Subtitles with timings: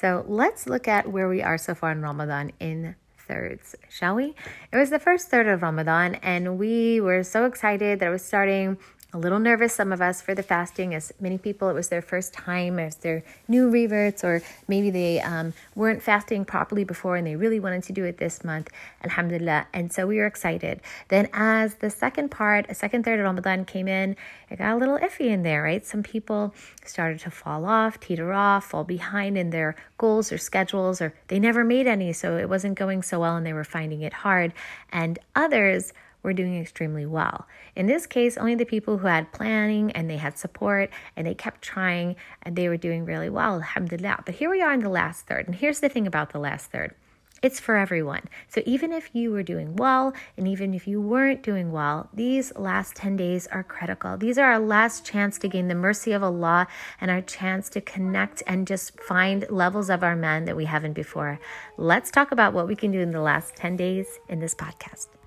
[0.00, 2.94] So let's look at where we are so far in Ramadan in
[3.28, 4.34] thirds, shall we?
[4.72, 8.24] It was the first third of Ramadan, and we were so excited that it was
[8.24, 8.78] starting
[9.12, 12.02] a little nervous, some of us, for the fasting, as many people, it was their
[12.02, 17.26] first time, as their new reverts, or maybe they um, weren't fasting properly before and
[17.26, 18.70] they really wanted to do it this month,
[19.02, 19.66] alhamdulillah.
[19.72, 20.80] And so we were excited.
[21.08, 24.16] Then, as the second part, a second third of Ramadan came in,
[24.48, 25.84] it got a little iffy in there, right?
[25.84, 26.54] Some people
[26.84, 31.38] started to fall off, teeter off, fall behind in their goals or schedules, or they
[31.38, 34.52] never made any, so it wasn't going so well and they were finding it hard.
[34.92, 37.46] And others, were doing extremely well.
[37.76, 41.34] In this case, only the people who had planning and they had support and they
[41.34, 44.22] kept trying and they were doing really well, alhamdulillah.
[44.26, 45.46] But here we are in the last third.
[45.46, 46.94] And here's the thing about the last third
[47.42, 48.24] it's for everyone.
[48.48, 52.54] So even if you were doing well and even if you weren't doing well, these
[52.56, 54.16] last 10 days are critical.
[54.18, 56.68] These are our last chance to gain the mercy of Allah
[57.00, 60.92] and our chance to connect and just find levels of our iman that we haven't
[60.92, 61.40] before.
[61.78, 65.19] Let's talk about what we can do in the last 10 days in this podcast.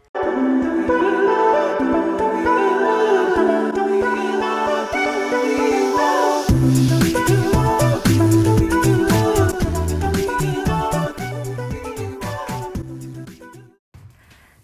[0.87, 1.22] Bye.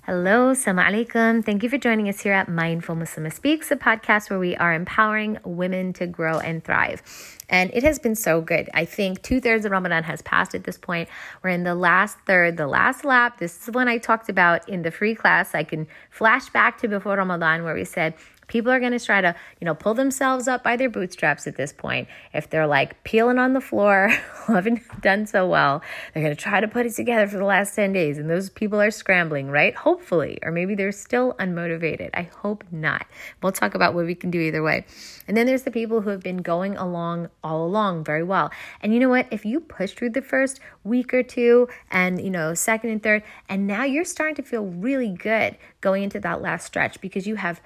[0.10, 1.46] Hello, Assalamu alaikum.
[1.46, 4.74] Thank you for joining us here at Mindful Muslimah Speaks, a podcast where we are
[4.74, 7.04] empowering women to grow and thrive.
[7.48, 8.72] And it has been so good.
[8.74, 11.10] I think two thirds of Ramadan has passed at this point.
[11.44, 13.38] We're in the last third, the last lap.
[13.38, 15.54] This is one I talked about in the free class.
[15.54, 18.16] I can flash back to before Ramadan where we said
[18.50, 21.56] People are going to try to, you know, pull themselves up by their bootstraps at
[21.56, 22.10] this point.
[22.34, 24.10] If they're like peeling on the floor,
[24.48, 25.82] haven't done so well,
[26.14, 28.18] they're going to try to put it together for the last 10 days.
[28.18, 29.74] And those people are scrambling, right?
[29.74, 30.40] Hopefully.
[30.44, 32.10] Or maybe they're still unmotivated.
[32.14, 33.06] I hope not.
[33.42, 34.86] We'll talk about what we can do either way.
[35.28, 38.52] And then there's the people who have been going along all along very well.
[38.82, 39.28] And you know what?
[39.32, 43.24] If you push through the first week or two and, you know, second and third,
[43.48, 47.36] and now you're starting to feel really good going into that last stretch because you
[47.36, 47.62] have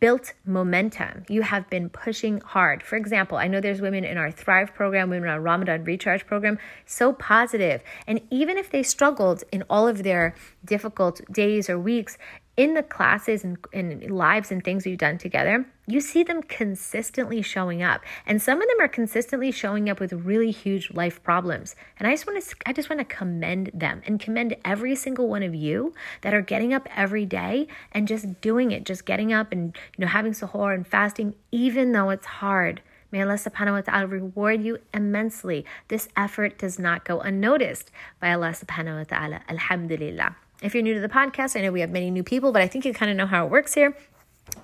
[0.00, 1.24] built momentum.
[1.28, 2.82] You have been pushing hard.
[2.82, 6.26] For example, I know there's women in our Thrive program, women in our Ramadan Recharge
[6.26, 7.82] program, so positive.
[8.06, 10.34] And even if they struggled in all of their
[10.64, 12.16] difficult days or weeks,
[12.56, 17.40] in the classes and, and lives and things we've done together, you see them consistently
[17.40, 18.02] showing up.
[18.26, 21.74] And some of them are consistently showing up with really huge life problems.
[21.98, 25.28] And I just want to I just want to commend them and commend every single
[25.28, 29.32] one of you that are getting up every day and just doing it, just getting
[29.32, 32.82] up and you know having suhoor and fasting even though it's hard.
[33.10, 35.66] May Allah subhanahu wa ta'ala reward you immensely.
[35.88, 37.90] This effort does not go unnoticed
[38.20, 39.40] by Allah subhanahu wa ta'ala.
[39.48, 40.36] Alhamdulillah.
[40.62, 42.68] If you're new to the podcast, I know we have many new people, but I
[42.68, 43.96] think you kind of know how it works here.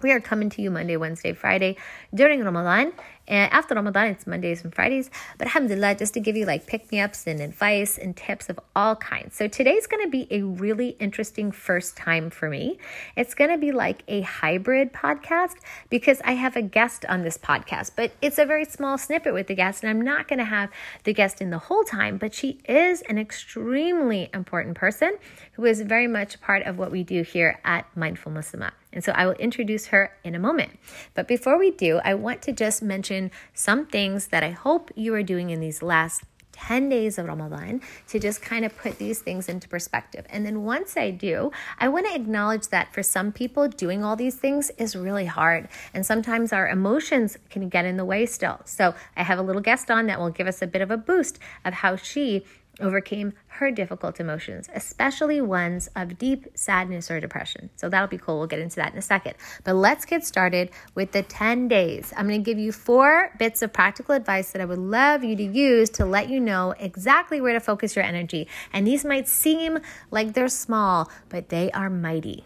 [0.00, 1.76] We are coming to you Monday, Wednesday, Friday
[2.14, 2.92] during Ramadan.
[3.28, 5.10] And after Ramadan, it's Mondays and Fridays.
[5.36, 8.58] But alhamdulillah, just to give you like pick me ups and advice and tips of
[8.74, 9.36] all kinds.
[9.36, 12.78] So today's going to be a really interesting first time for me.
[13.16, 15.56] It's going to be like a hybrid podcast
[15.90, 19.48] because I have a guest on this podcast, but it's a very small snippet with
[19.48, 19.82] the guest.
[19.82, 20.70] And I'm not going to have
[21.04, 25.18] the guest in the whole time, but she is an extremely important person
[25.52, 28.72] who is very much part of what we do here at Mindful Muslimah.
[28.98, 30.72] And so I will introduce her in a moment.
[31.14, 35.14] But before we do, I want to just mention some things that I hope you
[35.14, 39.20] are doing in these last 10 days of Ramadan to just kind of put these
[39.20, 40.26] things into perspective.
[40.30, 44.16] And then once I do, I want to acknowledge that for some people, doing all
[44.16, 45.68] these things is really hard.
[45.94, 48.58] And sometimes our emotions can get in the way still.
[48.64, 50.96] So I have a little guest on that will give us a bit of a
[50.96, 52.44] boost of how she
[52.80, 57.70] overcame her difficult emotions, especially ones of deep sadness or depression.
[57.76, 58.38] So that'll be cool.
[58.38, 59.34] We'll get into that in a second.
[59.64, 62.12] But let's get started with the 10 days.
[62.16, 65.36] I'm going to give you four bits of practical advice that I would love you
[65.36, 68.48] to use to let you know exactly where to focus your energy.
[68.72, 69.78] And these might seem
[70.10, 72.44] like they're small, but they are mighty.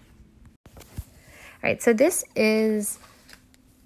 [0.77, 2.99] All right, so this is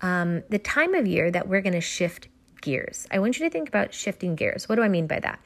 [0.00, 2.28] um, the time of year that we're going to shift
[2.62, 3.06] gears.
[3.10, 4.68] I want you to think about shifting gears.
[4.68, 5.40] What do I mean by that?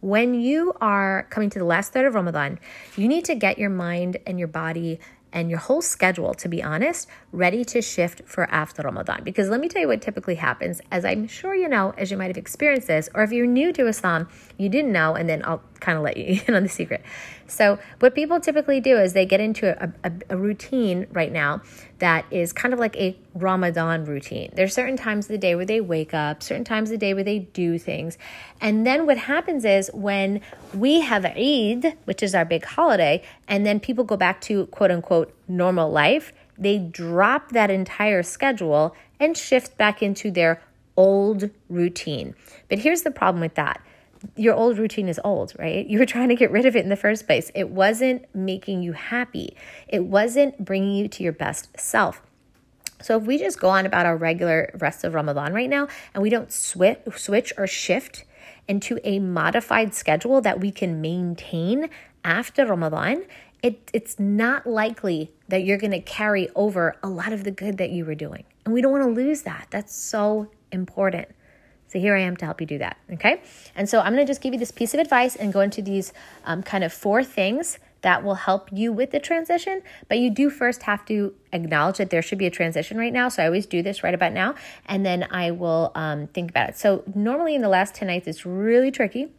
[0.00, 2.58] When you are coming to the last third of Ramadan,
[2.96, 5.00] you need to get your mind and your body
[5.32, 9.22] and your whole schedule, to be honest, ready to shift for after Ramadan.
[9.22, 12.16] Because let me tell you what typically happens, as I'm sure you know, as you
[12.16, 15.42] might have experienced this, or if you're new to Islam, you didn't know, and then
[15.44, 17.02] I'll kind of let you in on the secret.
[17.48, 21.62] So, what people typically do is they get into a, a, a, routine right now
[22.00, 24.50] that is kind of like a Ramadan routine.
[24.54, 27.14] There's certain times of the day where they wake up, certain times of the day
[27.14, 28.18] where they do things.
[28.60, 30.40] And then what happens is when
[30.74, 34.90] we have Eid, which is our big holiday, and then people go back to quote
[34.90, 40.62] unquote normal life, they drop that entire schedule and shift back into their
[40.96, 42.34] old routine.
[42.68, 43.80] But here's the problem with that
[44.34, 45.86] your old routine is old, right?
[45.86, 47.50] You were trying to get rid of it in the first place.
[47.54, 49.56] It wasn't making you happy,
[49.88, 52.22] it wasn't bringing you to your best self.
[53.02, 56.22] So if we just go on about our regular rest of Ramadan right now and
[56.22, 58.24] we don't switch switch or shift
[58.68, 61.88] into a modified schedule that we can maintain
[62.24, 63.24] after Ramadan,
[63.62, 67.78] it, it's not likely that you're going to carry over a lot of the good
[67.78, 68.44] that you were doing.
[68.64, 69.68] And we don't want to lose that.
[69.70, 71.28] That's so important.
[71.88, 72.96] So here I am to help you do that.
[73.12, 73.42] Okay.
[73.74, 75.82] And so I'm going to just give you this piece of advice and go into
[75.82, 76.12] these
[76.44, 79.82] um, kind of four things that will help you with the transition.
[80.08, 83.28] But you do first have to acknowledge that there should be a transition right now.
[83.28, 84.54] So I always do this right about now.
[84.86, 86.78] And then I will um, think about it.
[86.78, 89.30] So normally in the last 10 nights, it's really tricky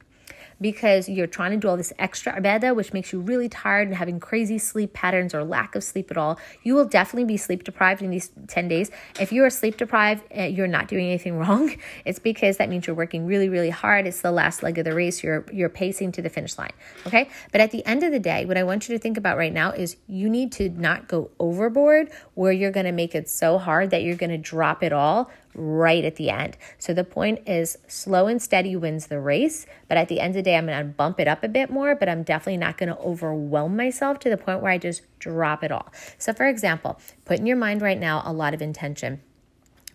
[0.60, 3.98] because you're trying to do all this extra ibadah, which makes you really tired and
[3.98, 6.40] having crazy sleep patterns or lack of sleep at all.
[6.64, 8.92] You will definitely be sleep deprived in these 10 days.
[9.20, 11.76] If you are sleep deprived, uh, you're not doing anything wrong.
[12.06, 14.08] It's because that means you're working really, really hard.
[14.08, 15.24] It's the last leg of the race.
[15.24, 16.74] You're, you're pacing to the finish line.
[17.06, 17.30] Okay.
[17.52, 19.54] But at the end of the day, what I want you to think about right
[19.54, 23.58] now is you need to not go overboard where you're going to make it so
[23.58, 26.56] hard that you're going to drop it all right at the end.
[26.78, 30.36] So the point is slow and steady wins the race, but at the end of
[30.36, 32.78] the day, I'm going to bump it up a bit more, but I'm definitely not
[32.78, 35.92] going to overwhelm myself to the point where I just drop it all.
[36.18, 39.22] So, for example, put in your mind right now a lot of intention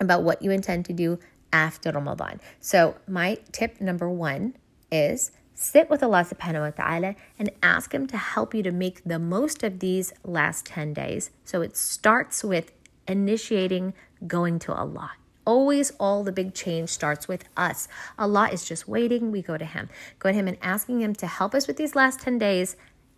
[0.00, 1.18] about what you intend to do
[1.52, 2.40] after Ramadan.
[2.60, 4.56] So, my tip number one
[4.90, 9.04] is sit with Allah subhanahu wa ta'ala and ask Him to help you to make
[9.04, 11.30] the most of these last 10 days.
[11.44, 12.72] So, it starts with
[13.06, 13.94] initiating
[14.26, 15.12] going to Allah.
[15.44, 17.88] Always, all the big change starts with us.
[18.18, 19.32] Allah is just waiting.
[19.32, 19.88] We go to Him.
[20.18, 22.76] Go to Him and asking Him to help us with these last 10 days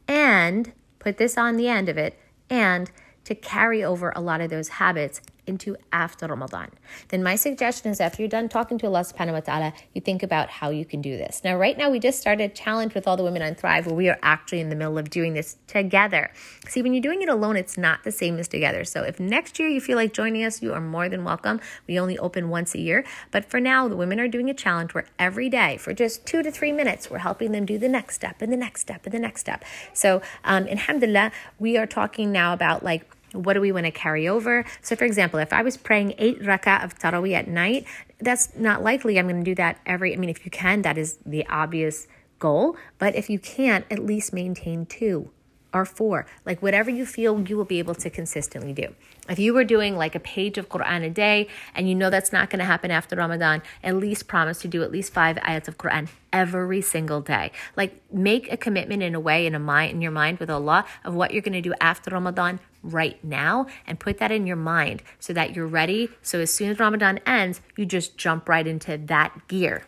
[0.09, 2.19] and put this on the end of it
[2.49, 2.91] and
[3.25, 6.71] to carry over a lot of those habits into after Ramadan.
[7.09, 10.23] Then my suggestion is after you're done talking to Allah subhanahu wa ta'ala, you think
[10.23, 11.43] about how you can do this.
[11.45, 13.95] Now, right now we just started a challenge with all the women on Thrive where
[13.95, 16.31] we are actually in the middle of doing this together.
[16.69, 18.85] See, when you're doing it alone, it's not the same as together.
[18.85, 21.61] So if next year you feel like joining us, you are more than welcome.
[21.87, 23.05] We only open once a year.
[23.31, 26.43] But for now, the women are doing a challenge where every day for just two
[26.43, 29.13] to three minutes, we're helping them do the next step and the next step and
[29.13, 29.65] the next step.
[29.93, 34.27] So, um, alhamdulillah, we are talking now about like what do we want to carry
[34.29, 34.65] over?
[34.81, 37.87] So, for example, if I was praying eight rak'ah of tarawih at night,
[38.21, 40.15] that's not likely I'm going to do that every.
[40.15, 42.07] I mean, if you can, that is the obvious
[42.39, 42.77] goal.
[42.99, 45.31] But if you can't, at least maintain two
[45.73, 46.27] or four.
[46.47, 48.95] Like whatever you feel you will be able to consistently do.
[49.29, 52.33] If you were doing like a page of Quran a day and you know that's
[52.33, 55.67] not going to happen after Ramadan, at least promise to do at least five ayats
[55.67, 57.51] of Quran every single day.
[57.75, 60.85] Like make a commitment in a way in a mind in your mind with Allah
[61.05, 64.57] of what you're going to do after Ramadan right now and put that in your
[64.57, 66.11] mind so that you're ready.
[66.21, 69.87] So as soon as Ramadan ends, you just jump right into that gear.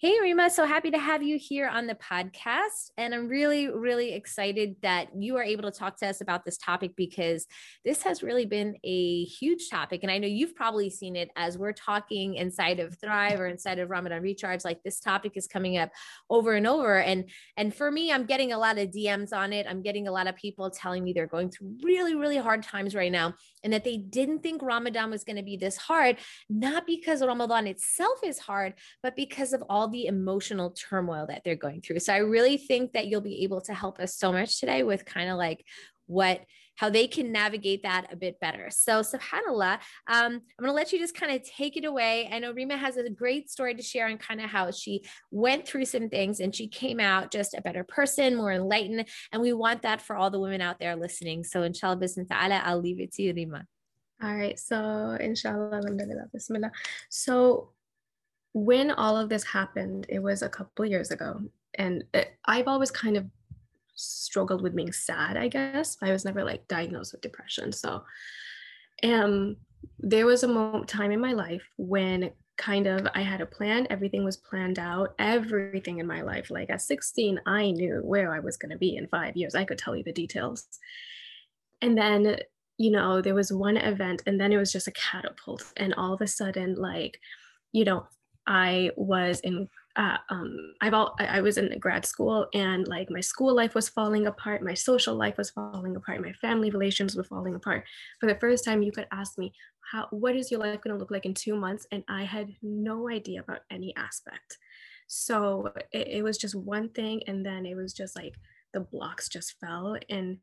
[0.00, 2.92] Hey, Rima, so happy to have you here on the podcast.
[2.96, 6.56] And I'm really, really excited that you are able to talk to us about this
[6.56, 7.48] topic because
[7.84, 10.04] this has really been a huge topic.
[10.04, 13.80] And I know you've probably seen it as we're talking inside of Thrive or inside
[13.80, 14.64] of Ramadan Recharge.
[14.64, 15.90] Like this topic is coming up
[16.30, 17.00] over and over.
[17.00, 19.66] And and for me, I'm getting a lot of DMs on it.
[19.68, 22.94] I'm getting a lot of people telling me they're going through really, really hard times
[22.94, 23.34] right now
[23.64, 26.18] and that they didn't think Ramadan was going to be this hard,
[26.48, 31.56] not because Ramadan itself is hard, but because of all the emotional turmoil that they're
[31.56, 32.00] going through.
[32.00, 35.04] So I really think that you'll be able to help us so much today with
[35.04, 35.64] kind of like
[36.06, 36.40] what
[36.78, 38.68] how they can navigate that a bit better.
[38.70, 42.30] So, subhanAllah, um, I'm going to let you just kind of take it away.
[42.32, 45.02] I know Rima has a great story to share on kind of how she
[45.32, 49.06] went through some things and she came out just a better person, more enlightened.
[49.32, 51.42] And we want that for all the women out there listening.
[51.42, 53.64] So, inshallah, bismillah, I'll leave it to you, Rima.
[54.22, 54.58] All right.
[54.58, 55.80] So, inshallah,
[56.32, 56.70] bismillah.
[57.08, 57.72] So,
[58.52, 61.40] when all of this happened, it was a couple years ago.
[61.74, 63.26] And it, I've always kind of
[63.94, 65.96] struggled with being sad, I guess.
[66.02, 67.72] I was never like diagnosed with depression.
[67.72, 68.04] So
[69.04, 69.56] um
[69.98, 73.86] there was a moment time in my life when kind of I had a plan,
[73.88, 76.50] everything was planned out, everything in my life.
[76.50, 79.54] Like at 16, I knew where I was going to be in 5 years.
[79.54, 80.66] I could tell you the details.
[81.80, 82.38] And then,
[82.76, 86.12] you know, there was one event and then it was just a catapult and all
[86.12, 87.20] of a sudden like,
[87.70, 88.08] you know,
[88.48, 93.20] I was in uh, um, I've all I was in grad school and like my
[93.20, 97.24] school life was falling apart, my social life was falling apart, my family relations were
[97.24, 97.84] falling apart.
[98.20, 99.52] For the first time, you could ask me,
[99.92, 100.06] "How?
[100.10, 103.10] What is your life going to look like in two months?" And I had no
[103.10, 104.56] idea about any aspect.
[105.08, 108.36] So it, it was just one thing, and then it was just like
[108.72, 110.38] the blocks just fell, and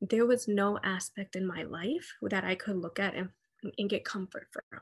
[0.00, 3.28] there was no aspect in my life that I could look at and,
[3.78, 4.80] and get comfort from.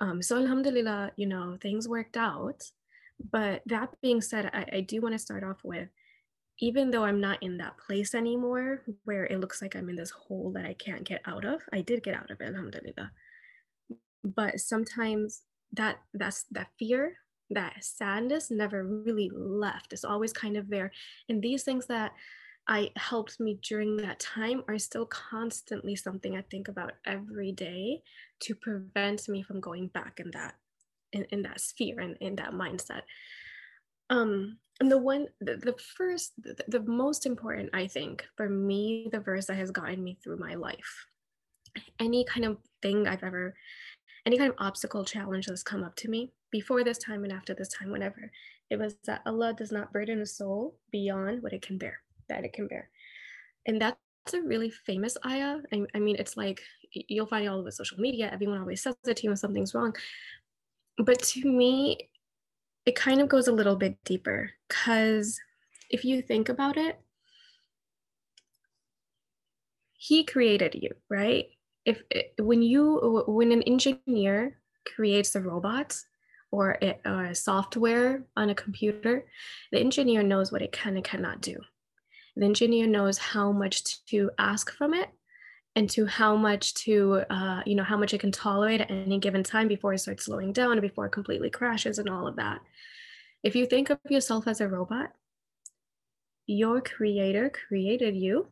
[0.00, 2.62] Um, so alhamdulillah, you know, things worked out
[3.32, 5.88] But that being said, I, I do want to start off with
[6.60, 10.10] even though I'm not in that place anymore where it looks like I'm in this
[10.10, 13.12] hole that I can't get out of, I did get out of it, alhamdulillah.
[14.24, 15.42] But sometimes
[15.72, 17.16] that that's that fear,
[17.50, 19.92] that sadness never really left.
[19.92, 20.92] It's always kind of there.
[21.28, 22.12] And these things that
[22.70, 28.02] I helped me during that time are still constantly something I think about every day
[28.42, 30.54] to prevent me from going back in that
[31.12, 33.02] in, in that sphere and in that mindset.
[34.08, 39.08] Um, and the one the, the first the, the most important i think for me
[39.12, 41.06] the verse that has gotten me through my life
[42.00, 43.54] any kind of thing i've ever
[44.26, 47.54] any kind of obstacle challenge that's come up to me before this time and after
[47.54, 48.30] this time whenever
[48.70, 52.00] it was that allah does not burden a soul beyond what it can bear
[52.30, 52.88] that it can bear
[53.66, 53.98] and that's
[54.34, 58.00] a really famous ayah I, I mean it's like you'll find it all over social
[58.00, 59.94] media everyone always says it to you when something's wrong
[60.98, 62.10] but to me
[62.86, 65.40] it kind of goes a little bit deeper because
[65.90, 67.00] if you think about it,
[69.92, 71.46] he created you, right?
[71.84, 72.02] If
[72.38, 75.98] when you when an engineer creates a robot
[76.50, 79.26] or a, or a software on a computer,
[79.72, 81.56] the engineer knows what it can and cannot do.
[82.40, 85.10] The engineer knows how much to ask from it
[85.76, 89.18] and to how much to uh, you know how much it can tolerate at any
[89.18, 92.36] given time before it starts slowing down and before it completely crashes and all of
[92.36, 92.60] that.
[93.42, 95.10] If you think of yourself as a robot
[96.46, 98.48] your creator created you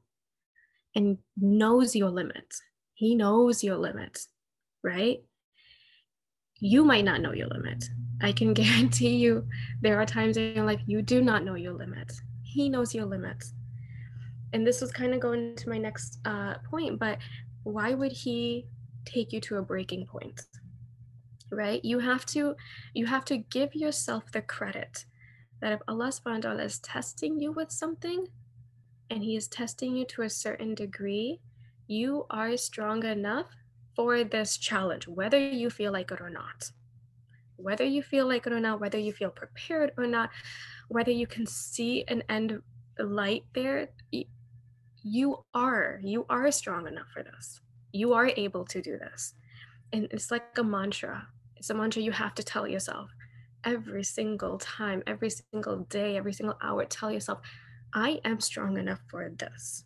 [0.95, 2.61] and knows your limits.
[2.93, 4.29] He knows your limits
[4.85, 5.23] right?
[6.61, 7.89] You might not know your limits.
[8.21, 9.47] I can guarantee you
[9.81, 12.21] there are times in your life you do not know your limits.
[12.43, 13.55] He knows your limits
[14.53, 17.19] and this was kind of going to my next uh, point, but
[17.65, 18.67] why would he
[19.05, 20.43] take you to a breaking point?
[21.51, 21.85] Right?
[21.85, 22.57] You have to
[22.95, 25.05] you have to give yourself the credit
[25.61, 28.29] that if Allah subhanahu wa ta'ala is testing you with something
[29.11, 31.41] and he is testing you to a certain degree,
[31.87, 33.47] you are strong enough
[33.97, 36.71] for this challenge, whether you feel like it or not.
[37.57, 40.31] Whether you feel like it or not, whether you feel prepared or not,
[40.89, 42.63] whether you can see an end
[43.01, 43.89] light there,
[45.03, 47.61] you are you are strong enough for this.
[47.93, 49.35] You are able to do this.
[49.93, 51.29] And it's like a mantra.
[51.57, 53.11] It's a mantra you have to tell yourself
[53.65, 56.85] every single time every single day every single hour.
[56.85, 57.41] Tell yourself
[57.95, 59.85] i am strong enough for this.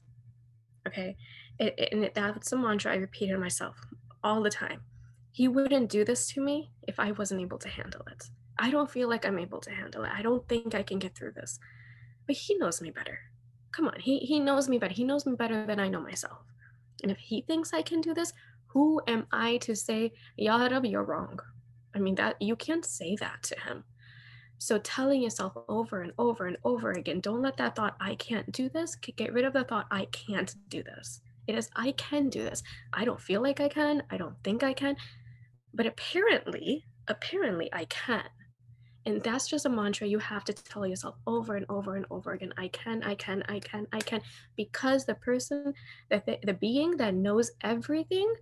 [0.87, 1.17] Okay?
[1.59, 3.77] It, it, and it, that's a mantra i repeat repeated myself
[4.25, 4.83] all the time.
[5.31, 8.25] He wouldn't do this to me if i wasn't able to handle it.
[8.59, 10.13] I don't feel like i'm able to handle it.
[10.15, 11.59] I don't think i can get through this.
[12.27, 13.19] But he knows me better
[13.73, 14.95] come on, he, he knows me better.
[14.95, 16.39] He knows me better than I know myself.
[17.03, 18.33] And if he thinks I can do this,
[18.67, 21.39] who am I to say, Ya you're wrong?
[21.95, 23.85] I mean, that you can't say that to him.
[24.59, 28.51] So telling yourself over and over and over again, don't let that thought, I can't
[28.53, 31.21] do this, get rid of the thought, I can't do this.
[31.49, 32.63] It is, I can do this.
[32.93, 34.05] I don't feel like I can.
[34.11, 34.97] I don't think I can.
[35.75, 38.23] But apparently, apparently I can.
[39.05, 42.33] And that's just a mantra you have to tell yourself over and over and over
[42.33, 42.53] again.
[42.57, 44.21] I can, I can, I can, I can.
[44.57, 45.75] Because the person,
[46.09, 48.33] the, the being that knows everything,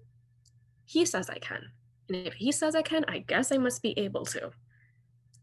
[0.84, 1.62] he says I can.
[2.08, 4.50] And if he says I can, I guess I must be able to.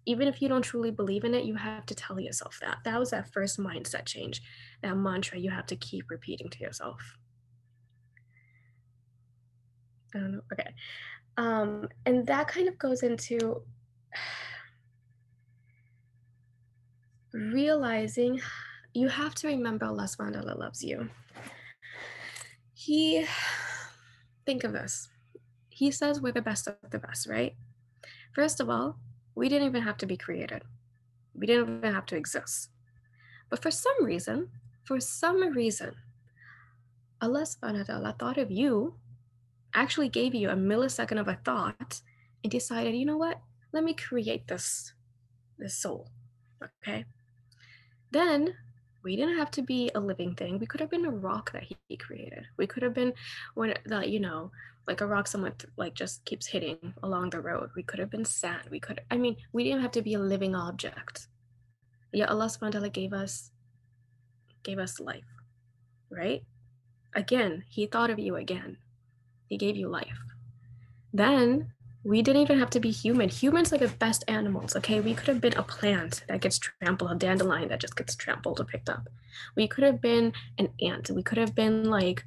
[0.06, 2.80] Even if you don't truly believe in it, you have to tell yourself that.
[2.86, 4.42] That was that first mindset change,
[4.84, 7.02] that mantra you have to keep repeating to yourself.
[10.14, 10.42] I don't know.
[10.54, 10.74] Okay.
[11.38, 13.62] Um, and that kind of goes into
[17.38, 18.41] realizing
[18.94, 21.10] you have to remember Allah subhanahu loves you.
[22.74, 23.25] He,
[24.46, 25.10] think of this.
[25.70, 27.53] He says we're the best of the best, right?
[28.34, 28.98] First of all,
[29.36, 30.63] we didn't even have to be created.
[31.36, 32.70] We didn't even have to exist.
[33.50, 34.50] But for some reason,
[34.84, 35.94] for some reason,
[37.22, 38.96] Allah subhanahu wa ta'ala thought of you,
[39.74, 42.01] actually gave you a millisecond of a thought,
[42.44, 43.41] and decided, you know what?
[43.74, 44.94] Let me create this,
[45.58, 46.10] this soul.
[46.63, 47.06] Okay.
[48.12, 48.56] Then
[49.04, 50.60] we didn't have to be a living thing.
[50.60, 52.46] We could have been a rock that he, created.
[52.58, 53.14] We could have been
[53.56, 54.52] when that you know,
[54.88, 57.70] like a rock someone th- like just keeps hitting along the road.
[57.76, 58.64] We could have been sand.
[58.70, 59.02] We could.
[59.10, 61.28] I mean, we didn't have to be a living object.
[62.12, 63.52] Yeah, Allah Subhanahu wa Taala gave us
[64.64, 65.32] gave us life,
[66.10, 66.44] right?
[67.16, 68.78] Again, He thought of you again.
[69.48, 70.20] He gave you life.
[71.14, 71.72] Then
[72.08, 73.28] we didn't even have to be human.
[73.28, 75.02] Humans are the best animals, okay?
[75.02, 78.62] We could have been a plant that gets trampled, a dandelion that just gets trampled
[78.62, 79.10] or picked up.
[79.58, 81.10] We could have been an ant.
[81.10, 82.24] We could have been like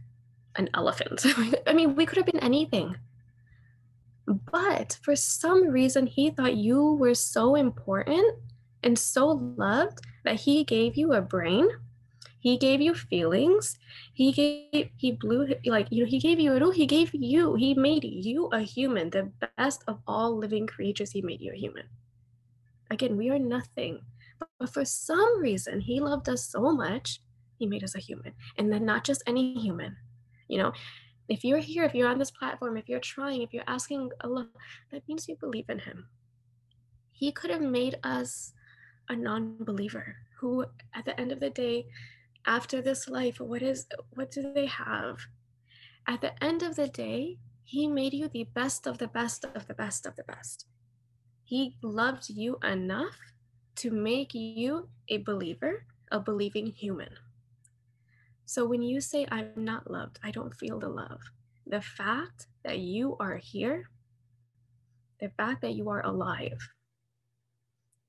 [0.56, 1.24] an elephant.
[1.66, 2.96] I mean, we could have been anything.
[4.26, 8.36] But for some reason, he thought you were so important
[8.82, 11.70] and so loved that he gave you a brain
[12.40, 13.78] he gave you feelings.
[14.14, 17.74] He gave he blew like you know he gave you a he gave you he
[17.74, 21.12] made you a human the best of all living creatures.
[21.12, 21.84] He made you a human.
[22.90, 24.00] Again we are nothing
[24.58, 27.20] but for some reason he loved us so much
[27.58, 28.32] he made us a human.
[28.56, 29.96] And then not just any human
[30.48, 30.72] you know.
[31.28, 34.48] If you're here if you're on this platform if you're trying if you're asking allah
[34.90, 36.08] that means you believe in him.
[37.12, 38.54] He could have made us
[39.10, 41.86] a non-believer who at the end of the day
[42.46, 45.18] after this life what is what do they have?
[46.06, 49.66] At the end of the day he made you the best of the best of
[49.66, 50.66] the best of the best.
[51.44, 53.18] He loved you enough
[53.76, 57.10] to make you a believer a believing human.
[58.44, 61.20] So when you say i'm not loved i don't feel the love
[61.66, 63.88] the fact that you are here
[65.20, 66.58] the fact that you are alive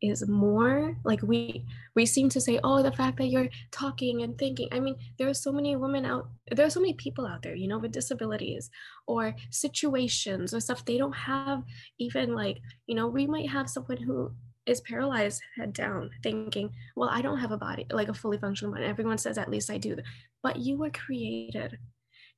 [0.02, 1.66] is more like we
[1.96, 5.30] we seem to say oh the fact that you're talking and thinking i mean there
[5.30, 7.92] are so many women out there are so many people out there you know with
[7.92, 8.70] disabilities
[9.08, 11.64] or situations or stuff they don't have
[12.00, 14.32] even like you know we might have someone who
[14.66, 18.74] is paralyzed head down thinking well i don't have a body like a fully functional
[18.74, 19.96] body everyone says at least i do
[20.44, 21.78] but you were created.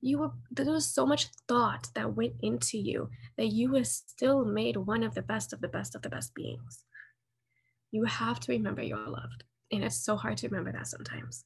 [0.01, 4.43] You were there was so much thought that went into you that you were still
[4.43, 6.83] made one of the best of the best of the best beings
[7.93, 9.43] you have to remember you're loved.
[9.71, 11.45] And it's so hard to remember that sometimes.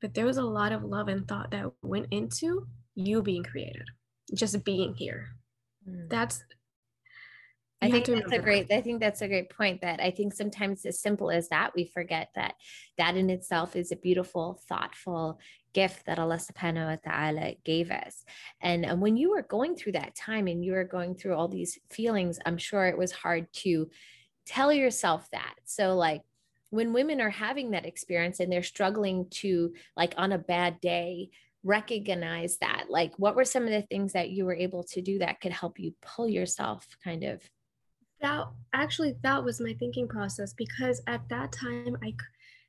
[0.00, 3.84] But there was a lot of love and thought that went into you being created,
[4.34, 5.28] just being here.
[5.88, 6.08] Mm.
[6.08, 6.42] That's
[7.80, 10.84] I think that's a great, I think that's a great point that I think sometimes
[10.84, 12.54] as simple as that, we forget that
[12.96, 15.38] that in itself is a beautiful, thoughtful
[15.74, 18.24] gift that Allah subhanahu wa ta'ala gave us.
[18.60, 21.46] And, and when you were going through that time and you were going through all
[21.46, 23.88] these feelings, I'm sure it was hard to
[24.48, 25.54] tell yourself that.
[25.64, 26.22] So, like,
[26.70, 31.30] when women are having that experience and they're struggling to, like, on a bad day,
[31.62, 35.18] recognize that, like, what were some of the things that you were able to do
[35.18, 37.42] that could help you pull yourself kind of?
[38.20, 42.14] That actually, that was my thinking process because at that time, I,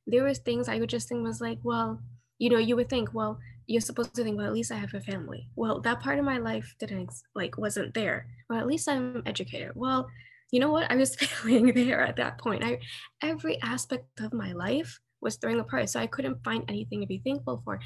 [0.06, 2.02] there was things I would just think was like, well,
[2.38, 4.94] you know, you would think, well, you're supposed to think, well, at least I have
[4.94, 5.48] a family.
[5.56, 8.28] Well, that part of my life didn't like wasn't there.
[8.50, 9.72] Well, at least I'm educated.
[9.76, 10.10] Well,
[10.52, 10.92] you know what?
[10.92, 12.64] I was failing there at that point.
[12.64, 12.80] I
[13.22, 15.90] every aspect of my life was throwing apart.
[15.90, 17.80] So I couldn't find anything to be thankful for.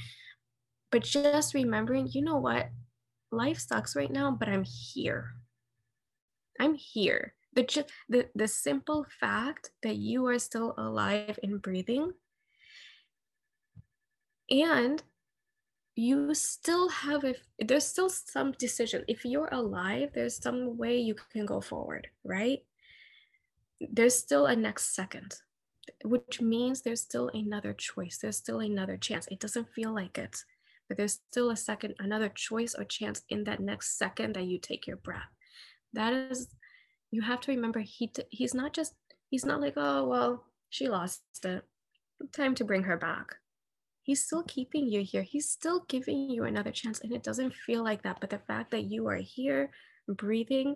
[0.91, 2.69] But just remembering, you know what?
[3.32, 5.32] Life sucks right now, but I'm here.
[6.60, 7.34] I'm here.
[7.54, 12.13] The just the, the simple fact that you are still alive and breathing
[14.49, 15.02] and
[15.96, 19.04] you still have if there's still some decision.
[19.08, 22.60] If you're alive there's some way you can go forward right?
[23.80, 25.36] There's still a next second
[26.06, 28.18] which means there's still another choice.
[28.18, 29.28] There's still another chance.
[29.28, 30.38] It doesn't feel like it
[30.88, 34.60] but there's still a second another choice or chance in that next second that you
[34.60, 35.30] take your breath.
[35.94, 36.48] That is
[37.12, 38.94] you have to remember he he's not just
[39.30, 41.64] he's not like oh well she lost it.
[42.32, 43.36] Time to bring her back
[44.04, 45.24] he's still keeping you here.
[45.24, 47.00] He's still giving you another chance.
[47.02, 48.20] And it doesn't feel like that.
[48.22, 49.72] But the fact that you are here,
[50.08, 50.76] breathing,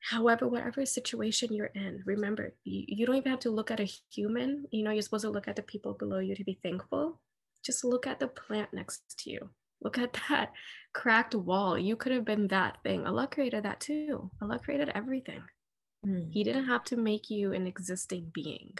[0.00, 3.90] however, whatever situation you're in, remember, you, you don't even have to look at a
[4.10, 4.64] human.
[4.70, 7.20] You know, you're supposed to look at the people below you to be thankful.
[7.64, 9.50] Just look at the plant next to you.
[9.82, 10.52] Look at that
[10.94, 11.76] cracked wall.
[11.76, 13.06] You could have been that thing.
[13.06, 14.30] Allah created that too.
[14.40, 15.42] Allah created everything.
[16.06, 16.32] Mm.
[16.32, 18.74] He didn't have to make you an existing being.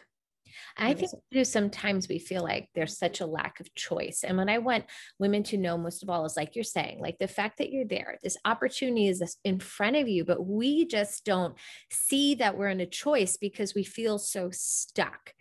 [0.76, 4.24] I think too, sometimes we feel like there's such a lack of choice.
[4.24, 4.84] And what I want
[5.18, 7.84] women to know, most of all, is like you're saying, like the fact that you're
[7.84, 11.54] there, this opportunity is in front of you, but we just don't
[11.90, 15.34] see that we're in a choice because we feel so stuck.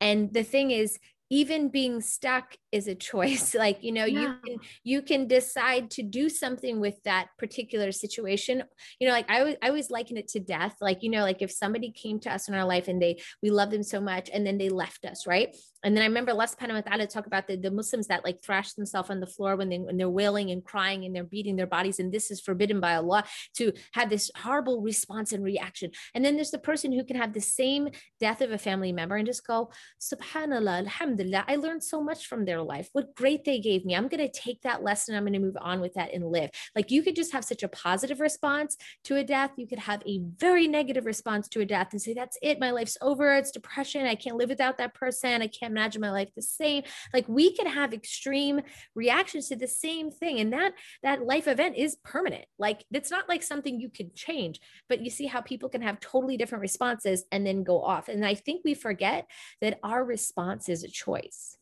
[0.00, 0.98] And the thing is,
[1.30, 3.54] even being stuck is a choice.
[3.58, 4.20] Like you know yeah.
[4.20, 8.62] you can you can decide to do something with that particular situation.
[9.00, 10.76] You know like I always, I always liken it to death.
[10.80, 13.50] Like you know like if somebody came to us in our life and they we
[13.50, 16.46] love them so much and then they left us right and then I remember wa
[16.46, 19.78] ta'ala talk about the, the Muslims that like thrash themselves on the floor when, they,
[19.78, 22.00] when they're wailing and crying and they're beating their bodies.
[22.00, 23.24] And this is forbidden by Allah
[23.56, 25.92] to have this horrible response and reaction.
[26.14, 29.16] And then there's the person who can have the same death of a family member
[29.16, 32.88] and just go, Subhanallah, Alhamdulillah, I learned so much from their life.
[32.92, 33.94] What great they gave me.
[33.94, 35.14] I'm going to take that lesson.
[35.14, 36.50] I'm going to move on with that and live.
[36.74, 39.52] Like you could just have such a positive response to a death.
[39.56, 42.58] You could have a very negative response to a death and say, that's it.
[42.58, 43.34] My life's over.
[43.34, 44.06] It's depression.
[44.06, 45.40] I can't live without that person.
[45.42, 46.82] I can't can't imagine my life the same.
[47.12, 48.60] Like we could have extreme
[48.94, 50.40] reactions to the same thing.
[50.40, 52.46] And that that life event is permanent.
[52.58, 56.00] Like it's not like something you could change, but you see how people can have
[56.00, 58.08] totally different responses and then go off.
[58.08, 59.26] And I think we forget
[59.60, 61.56] that our response is a choice.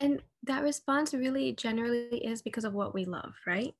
[0.00, 3.74] And that response really generally is because of what we love, right?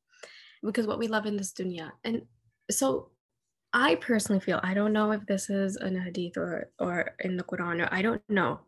[0.62, 1.90] Because what we love in this dunya.
[2.04, 2.22] And
[2.70, 3.10] so
[3.72, 7.42] I personally feel, I don't know if this is an hadith or, or in the
[7.42, 8.60] Quran, or I don't know.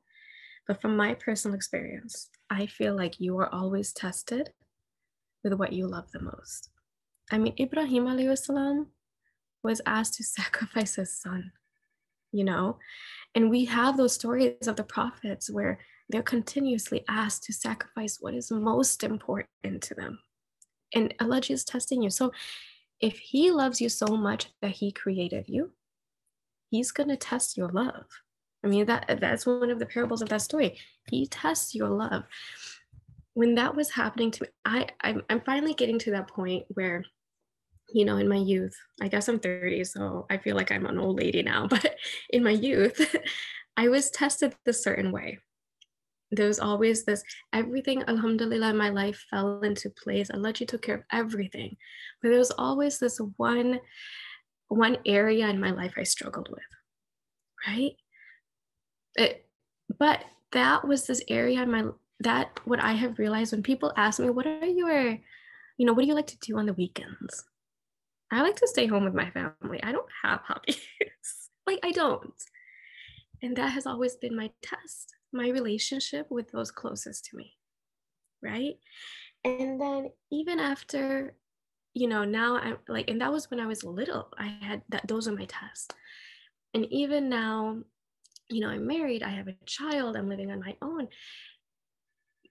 [0.66, 4.50] But from my personal experience, I feel like you are always tested
[5.42, 6.70] with what you love the most.
[7.30, 8.88] I mean, Ibrahim salam
[9.62, 11.52] was asked to sacrifice his son,
[12.32, 12.78] you know?
[13.34, 18.34] And we have those stories of the prophets where they're continuously asked to sacrifice what
[18.34, 20.20] is most important to them.
[20.94, 22.10] And Allah is testing you.
[22.10, 22.32] So
[23.00, 25.72] if He loves you so much that He created you,
[26.70, 28.06] He's gonna test your love.
[28.64, 30.78] I mean, that that's one of the parables of that story.
[31.10, 32.24] He tests your love.
[33.34, 37.04] When that was happening to me, I I'm, I'm finally getting to that point where
[37.92, 40.98] you know, in my youth, I guess I'm 30, so I feel like I'm an
[40.98, 41.96] old lady now, but
[42.30, 43.14] in my youth,
[43.76, 45.38] I was tested a certain way
[46.34, 47.22] there was always this
[47.52, 51.76] everything alhamdulillah in my life fell into place allah took care of everything
[52.20, 53.78] but there was always this one
[54.68, 56.62] one area in my life i struggled with
[57.66, 57.92] right
[59.16, 59.46] it,
[59.98, 61.84] but that was this area my
[62.20, 65.18] that what i have realized when people ask me what are your
[65.76, 67.44] you know what do you like to do on the weekends?
[68.30, 69.80] I like to stay home with my family.
[69.82, 70.80] I don't have hobbies.
[71.66, 72.34] Like i don't.
[73.42, 77.54] And that has always been my test my relationship with those closest to me
[78.44, 78.76] right?
[79.42, 81.34] And then even after
[81.96, 84.28] you know now i'm like and that was when i was little.
[84.38, 85.88] I had that those are my tests.
[86.72, 87.78] And even now
[88.50, 91.08] you know i'm married i have a child i'm living on my own.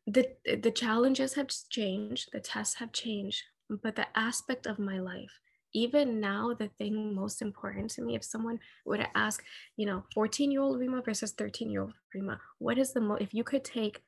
[0.06, 0.27] The
[0.62, 3.41] the challenges have changed the tests have changed
[3.82, 5.39] but the aspect of my life
[5.73, 9.41] even now the thing most important to me if someone were to ask
[9.77, 13.21] you know 14 year old rima versus 13 year old rima what is the most
[13.21, 14.03] if you could take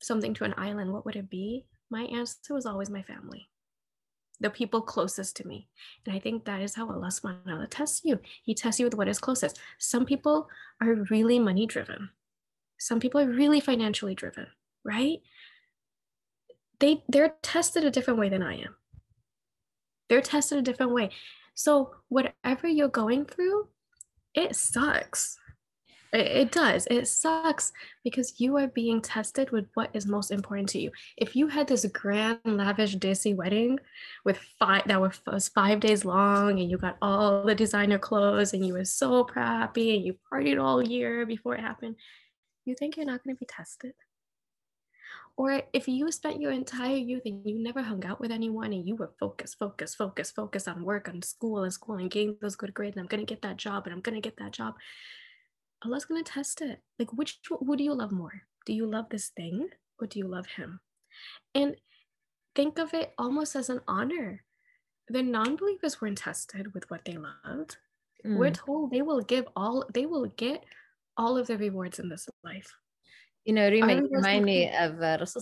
[0.00, 1.66] something to an island what would it be?
[1.90, 3.48] My answer was always my family
[4.40, 5.68] the people closest to me.
[6.04, 8.20] And i think that is how allah subhanahu wa ta'ala tests you.
[8.42, 9.58] He tests you with what is closest.
[9.78, 10.48] Some people
[10.80, 12.10] are really money driven.
[12.78, 14.48] Some people are really financially driven
[14.86, 15.18] right?
[16.78, 18.76] They they're tested a different way than i am.
[20.08, 21.10] They're tested a different way.
[21.54, 23.68] So, whatever you're going through,
[24.34, 25.38] it sucks.
[26.16, 26.88] It, it does.
[26.90, 30.90] It sucks because you are being tested with what is most important to you.
[31.18, 33.78] If you had this grand, lavish, desi wedding
[34.24, 38.66] with five that was five days long, and you got all the designer clothes, and
[38.66, 41.96] you were so happy, and you partied all year before it happened,
[42.64, 43.92] you think you're not going to be tested?
[45.36, 48.88] Or if you spent your entire youth and you never hung out with anyone and
[48.88, 52.56] you were focused, focused, focused, focused on work, on school and school and getting those
[52.56, 54.76] good grades, and I'm gonna get that job and I'm gonna get that job.
[55.86, 56.80] Allah's gonna test it.
[56.98, 58.42] Like which who do you love more?
[58.66, 59.68] Do you love this thing
[60.00, 60.80] or do you love him?
[61.54, 61.76] And
[62.54, 64.42] think of it almost as an honor.
[65.08, 67.76] The non-believers weren't tested with what they loved.
[68.26, 68.38] Mm.
[68.38, 70.64] We're told they will give all they will get
[71.16, 72.74] all of the rewards in this life.
[73.44, 75.40] You know, remind, remind me of uh, Rasul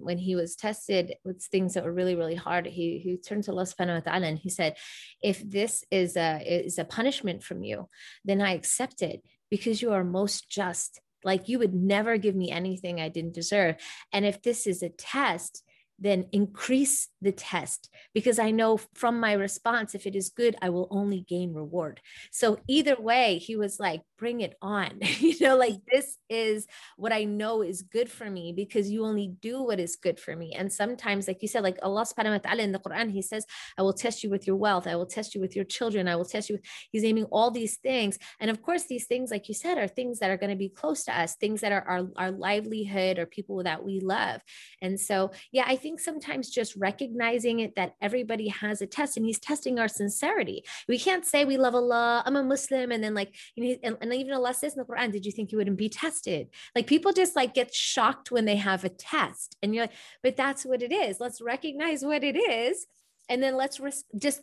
[0.00, 2.64] when he was tested with things that were really, really hard.
[2.64, 4.74] He he turned to Allah subhanahu wa ta'ala and he said,
[5.22, 7.90] if this is a is a punishment from you,
[8.24, 9.20] then I accept it
[9.52, 10.98] because you are most just.
[11.22, 13.76] Like you would never give me anything I didn't deserve.
[14.10, 15.62] And if this is a test,
[16.02, 20.70] then increase the test because I know from my response, if it is good, I
[20.70, 22.00] will only gain reward.
[22.32, 24.98] So either way, he was like, bring it on.
[25.18, 29.28] you know, like this is what I know is good for me because you only
[29.40, 30.52] do what is good for me.
[30.52, 33.46] And sometimes, like you said, like Allah subhanahu wa ta'ala in the Quran, He says,
[33.78, 36.16] I will test you with your wealth, I will test you with your children, I
[36.16, 36.56] will test you.
[36.56, 38.18] With, he's naming all these things.
[38.40, 40.68] And of course, these things, like you said, are things that are going to be
[40.68, 44.40] close to us, things that are our, our livelihood or people that we love.
[44.80, 49.26] And so, yeah, I think sometimes just recognizing it that everybody has a test and
[49.26, 50.64] he's testing our sincerity.
[50.88, 53.96] We can't say we love Allah, I'm a Muslim, and then like, you know, and,
[54.00, 56.48] and even Allah says in the Quran, did you think you wouldn't be tested?
[56.74, 59.56] Like people just like get shocked when they have a test.
[59.62, 61.20] And you're like, but that's what it is.
[61.20, 62.86] Let's recognize what it is.
[63.28, 64.40] And then let's res- just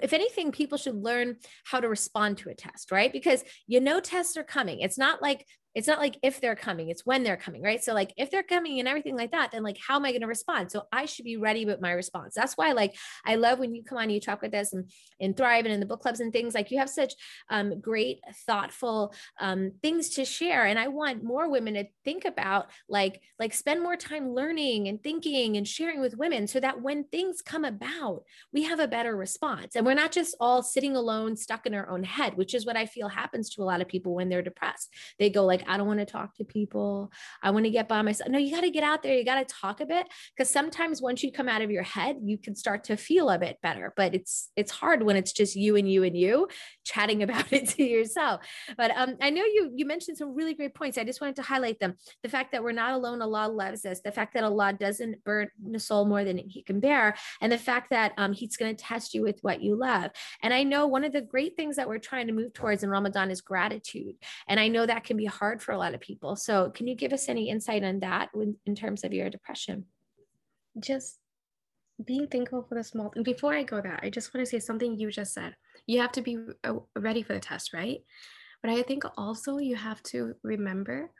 [0.00, 3.12] if anything, people should learn how to respond to a test, right?
[3.12, 4.80] Because you know tests are coming.
[4.80, 7.82] It's not like it's not like if they're coming, it's when they're coming, right?
[7.82, 10.20] So like if they're coming and everything like that, then like how am I going
[10.20, 10.70] to respond?
[10.70, 12.34] So I should be ready with my response.
[12.34, 15.34] That's why like I love when you come on, you talk with us and in
[15.34, 17.14] Thrive and in the book clubs and things like you have such
[17.48, 20.66] um, great, thoughtful um, things to share.
[20.66, 25.02] And I want more women to think about like like spend more time learning and
[25.02, 29.16] thinking and sharing with women so that when things come about, we have a better
[29.16, 29.74] response.
[29.74, 32.76] And we're not just all sitting alone, stuck in our own head, which is what
[32.76, 34.92] I feel happens to a lot of people when they're depressed.
[35.18, 37.10] They go like, I don't want to talk to people.
[37.42, 38.30] I want to get by myself.
[38.30, 39.14] No, you got to get out there.
[39.14, 42.16] You got to talk a bit because sometimes once you come out of your head,
[42.22, 43.92] you can start to feel a bit better.
[43.96, 46.48] But it's it's hard when it's just you and you and you
[46.84, 48.40] chatting about it to yourself.
[48.76, 50.98] But um, I know you you mentioned some really great points.
[50.98, 51.94] I just wanted to highlight them.
[52.22, 53.22] The fact that we're not alone.
[53.22, 54.00] Allah loves us.
[54.00, 57.58] The fact that Allah doesn't burn the soul more than He can bear, and the
[57.58, 60.10] fact that um, He's going to test you with what you love.
[60.42, 62.90] And I know one of the great things that we're trying to move towards in
[62.90, 64.16] Ramadan is gratitude.
[64.48, 66.36] And I know that can be hard for a lot of people.
[66.36, 68.30] So, can you give us any insight on that
[68.66, 69.86] in terms of your depression?
[70.78, 71.18] Just
[72.04, 73.24] being thankful for the small things.
[73.24, 75.54] Before I go there, I just want to say something you just said.
[75.86, 77.98] You have to be uh, ready for the test, right?
[78.62, 81.10] But I think also you have to remember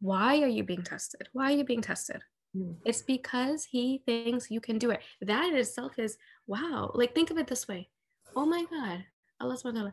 [0.00, 1.28] why are you being tested?
[1.32, 2.20] Why are you being tested?
[2.54, 2.76] Mm.
[2.84, 5.00] It's because he thinks you can do it.
[5.22, 6.92] That in itself is wow.
[6.94, 7.88] Like think of it this way.
[8.36, 9.04] Oh my God,
[9.40, 9.92] Allah subhanahu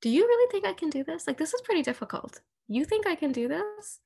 [0.00, 1.26] do you really think I can do this?
[1.26, 2.40] Like, this is pretty difficult.
[2.70, 3.98] You think I can do this?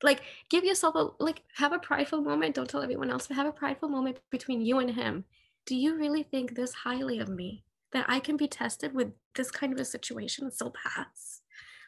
[0.00, 2.54] Like, give yourself a, like, have a prideful moment.
[2.54, 5.24] Don't tell everyone else, but have a prideful moment between you and him.
[5.66, 9.50] Do you really think this highly of me that I can be tested with this
[9.50, 11.42] kind of a situation and still pass?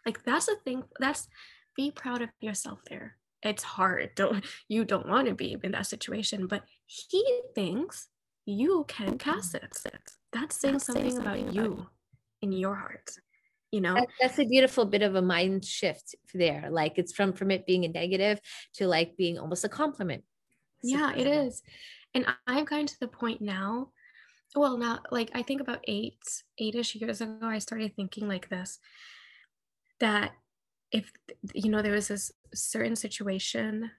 [0.05, 0.83] Like, that's a thing.
[0.99, 1.29] That's
[1.77, 3.17] be proud of yourself there.
[3.41, 4.11] It's hard.
[4.17, 8.09] Don't, you don't want to be in that situation, but he thinks
[8.45, 9.77] you can pass it.
[10.33, 11.87] That's saying something about you
[12.43, 13.19] in your heart
[13.75, 13.95] you know?
[13.95, 17.67] That, that's a beautiful bit of a mind shift there like it's from from it
[17.67, 18.41] being a negative
[18.75, 20.23] to like being almost a compliment.
[20.83, 21.63] Yeah it is.
[22.15, 23.89] And i've gotten to the point now
[24.55, 26.23] well now like i think about eight
[26.59, 28.79] eight-ish years ago i started thinking like this
[29.99, 30.31] that
[30.93, 31.11] if
[31.53, 33.91] you know there was this certain situation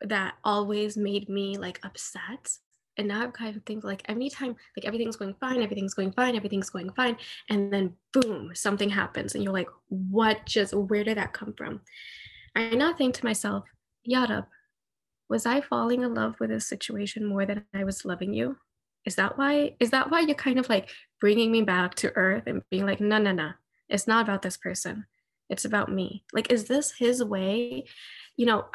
[0.00, 2.58] that always made me like upset
[2.96, 6.36] and now I kind of think like anytime like everything's going fine, everything's going fine,
[6.36, 7.16] everything's going fine,
[7.48, 11.80] and then boom, something happens, and you're like, what just where did that come from?
[12.54, 13.64] I now think to myself,
[14.08, 14.46] Yarab,
[15.28, 18.56] was I falling in love with this situation more than I was loving you?
[19.04, 19.74] Is that why?
[19.80, 20.88] Is that why you're kind of like
[21.20, 23.50] bringing me back to earth and being like, no, no, no,
[23.88, 25.06] it's not about this person.
[25.50, 26.24] It's about me.
[26.32, 27.84] Like, is this his way?
[28.36, 28.66] You know,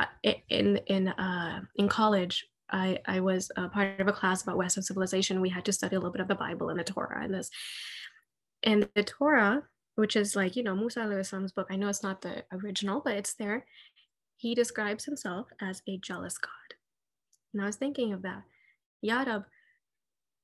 [0.50, 4.84] in in uh, in college, I, I was a part of a class about Western
[4.84, 5.42] civilization.
[5.42, 7.50] We had to study a little bit of the Bible and the Torah and this.
[8.64, 9.64] And the Torah,
[9.96, 13.14] which is like, you know, Musa Islam's book, I know it's not the original, but
[13.16, 13.66] it's there.
[14.38, 16.52] He describes himself as a jealous God.
[17.54, 18.44] And I was thinking of that.
[19.04, 19.46] Yarab,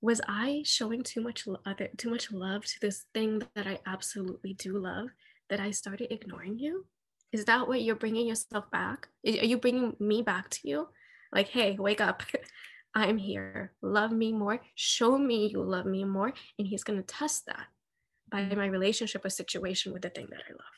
[0.02, 4.54] was I showing too much other, too much love to this thing that I absolutely
[4.54, 5.08] do love
[5.50, 6.86] that I started ignoring you?
[7.32, 9.08] Is that what you're bringing yourself back?
[9.26, 10.88] Are you bringing me back to you?
[11.36, 12.24] Like, hey, wake up.
[12.96, 13.74] I'm here.
[13.82, 14.62] Love me more.
[14.74, 16.32] Show me you love me more.
[16.58, 17.68] And he's going to test that
[18.32, 20.76] by my relationship or situation with the thing that I love.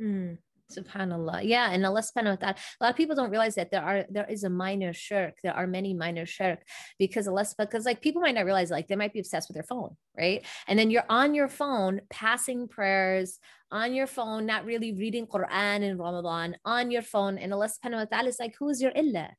[0.00, 0.38] Mm.
[0.72, 1.40] Subhanallah.
[1.44, 1.70] Yeah.
[1.70, 4.26] And Allah subhanahu wa ta'ala, a lot of people don't realize that there are there
[4.30, 5.34] is a minor shirk.
[5.42, 6.60] There are many minor shirk
[6.98, 9.64] because Allah because like people might not realize like they might be obsessed with their
[9.64, 10.46] phone, right?
[10.68, 13.38] And then you're on your phone passing prayers
[13.72, 17.38] on your phone, not really reading Quran in Ramadan, on your phone.
[17.38, 19.30] And Allah subhanahu wa ta'ala is like, who is your illah?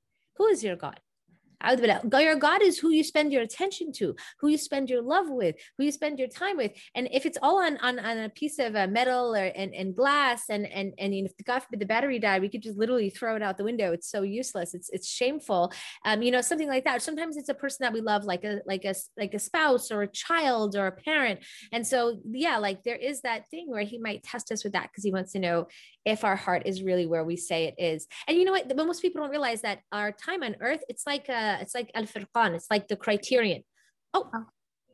[0.42, 1.00] Who is your God?
[1.64, 5.56] Your God is who you spend your attention to, who you spend your love with,
[5.78, 6.72] who you spend your time with.
[6.96, 9.96] And if it's all on on, on a piece of uh, metal or and, and
[9.96, 13.12] glass, and and and if the God forbid the battery died, we could just literally
[13.12, 13.92] throw it out the window.
[13.92, 14.74] It's so useless.
[14.74, 15.72] It's it's shameful.
[16.06, 17.04] Um, you know, something like that.
[17.04, 20.02] Sometimes it's a person that we love, like a like a like a spouse or
[20.02, 21.42] a child or a parent.
[21.72, 24.90] And so yeah, like there is that thing where he might test us with that
[24.90, 25.68] because he wants to know
[26.06, 28.08] if our heart is really where we say it is.
[28.28, 28.68] And you know what?
[28.68, 31.92] But most people don't realize that our time on earth, it's like uh, it's like
[31.94, 32.56] al furqan.
[32.56, 33.64] It's like the criterion.
[34.14, 34.46] Oh, oh,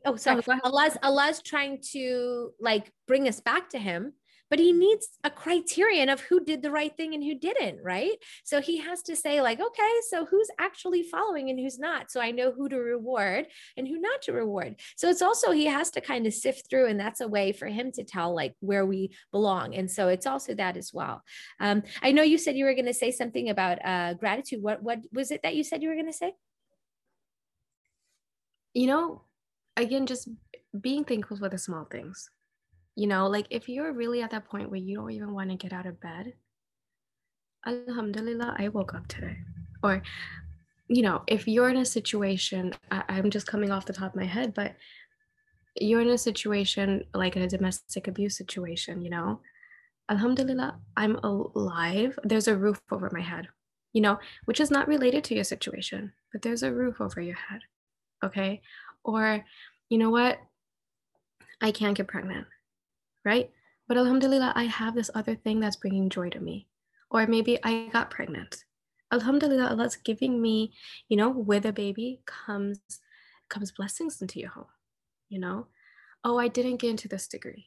[0.04, 0.42] oh sorry.
[0.48, 4.12] Oh, Allah's Allah's trying to like bring us back to Him,
[4.50, 8.16] but He needs a criterion of who did the right thing and who didn't, right?
[8.44, 12.20] So He has to say like, okay, so who's actually following and who's not, so
[12.20, 14.76] I know who to reward and who not to reward.
[14.96, 17.66] So it's also He has to kind of sift through, and that's a way for
[17.66, 19.74] Him to tell like where we belong.
[19.74, 21.22] And so it's also that as well.
[21.60, 24.62] Um, I know you said you were going to say something about uh, gratitude.
[24.62, 26.34] What what was it that you said you were going to say?
[28.78, 29.22] you know,
[29.76, 30.28] again, just
[30.78, 32.30] being thankful for the small things.
[32.98, 35.56] You know, like if you're really at that point where you don't even want to
[35.56, 36.32] get out of bed,
[37.64, 39.36] Alhamdulillah, I woke up today.
[39.84, 40.02] Or,
[40.88, 44.20] you know, if you're in a situation, I, I'm just coming off the top of
[44.20, 44.74] my head, but
[45.76, 49.42] you're in a situation like a domestic abuse situation, you know,
[50.10, 52.18] Alhamdulillah, I'm alive.
[52.24, 53.46] There's a roof over my head,
[53.92, 57.36] you know, which is not related to your situation, but there's a roof over your
[57.36, 57.60] head.
[58.24, 58.60] Okay.
[59.04, 59.44] Or,
[59.88, 60.40] you know what?
[61.60, 62.46] I can't get pregnant,
[63.28, 63.50] right?
[63.86, 66.66] But Alhamdulillah, I have this other thing that's bringing joy to me.
[67.10, 68.64] Or maybe I got pregnant.
[69.12, 70.72] Alhamdulillah, Allah's giving me,
[71.08, 72.80] you know, with a baby comes
[73.48, 74.72] comes blessings into your home,
[75.28, 75.66] you know?
[76.22, 77.66] Oh, I didn't get into this degree.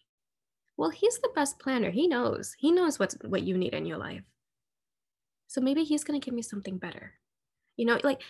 [0.77, 1.89] Well, he's the best planner.
[1.89, 2.55] He knows.
[2.57, 4.23] He knows what's what you need in your life.
[5.47, 7.13] So maybe he's gonna give me something better.
[7.77, 8.21] You know, like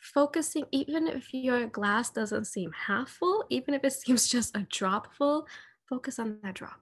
[0.00, 4.66] focusing, even if your glass doesn't seem half full, even if it seems just a
[4.70, 5.46] drop full,
[5.88, 6.80] focus on that drop.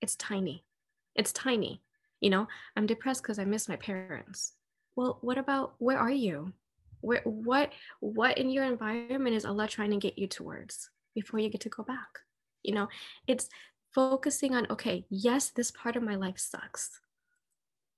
[0.00, 0.64] It's tiny.
[1.14, 1.82] It's tiny.
[2.20, 4.54] You know, I'm depressed because I miss my parents.
[4.96, 6.52] Well, what about where are you?
[7.00, 11.48] Where what what in your environment is Allah trying to get you towards before you
[11.48, 12.18] get to go back?
[12.62, 12.88] You know,
[13.26, 13.48] it's
[13.94, 17.00] focusing on okay, yes, this part of my life sucks.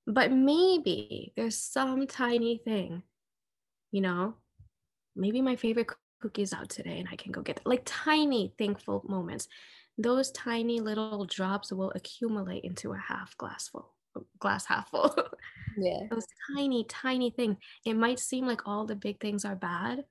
[0.07, 3.03] But maybe there's some tiny thing,
[3.91, 4.35] you know,
[5.15, 5.89] maybe my favorite
[6.21, 9.49] cookies out today and I can go get like tiny thankful moments.
[9.99, 13.93] Those tiny little drops will accumulate into a half glass full
[14.39, 15.15] glass half full.
[15.75, 16.01] Yeah.
[16.11, 17.57] Those tiny, tiny things.
[17.87, 20.05] It might seem like all the big things are bad,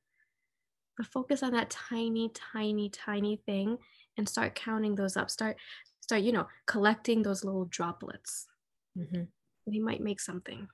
[0.97, 3.77] but focus on that tiny, tiny, tiny thing
[4.17, 5.29] and start counting those up.
[5.29, 5.57] Start,
[5.99, 8.47] start, you know, collecting those little droplets.
[8.97, 9.25] Mm-hmm.
[9.67, 10.67] They might make something.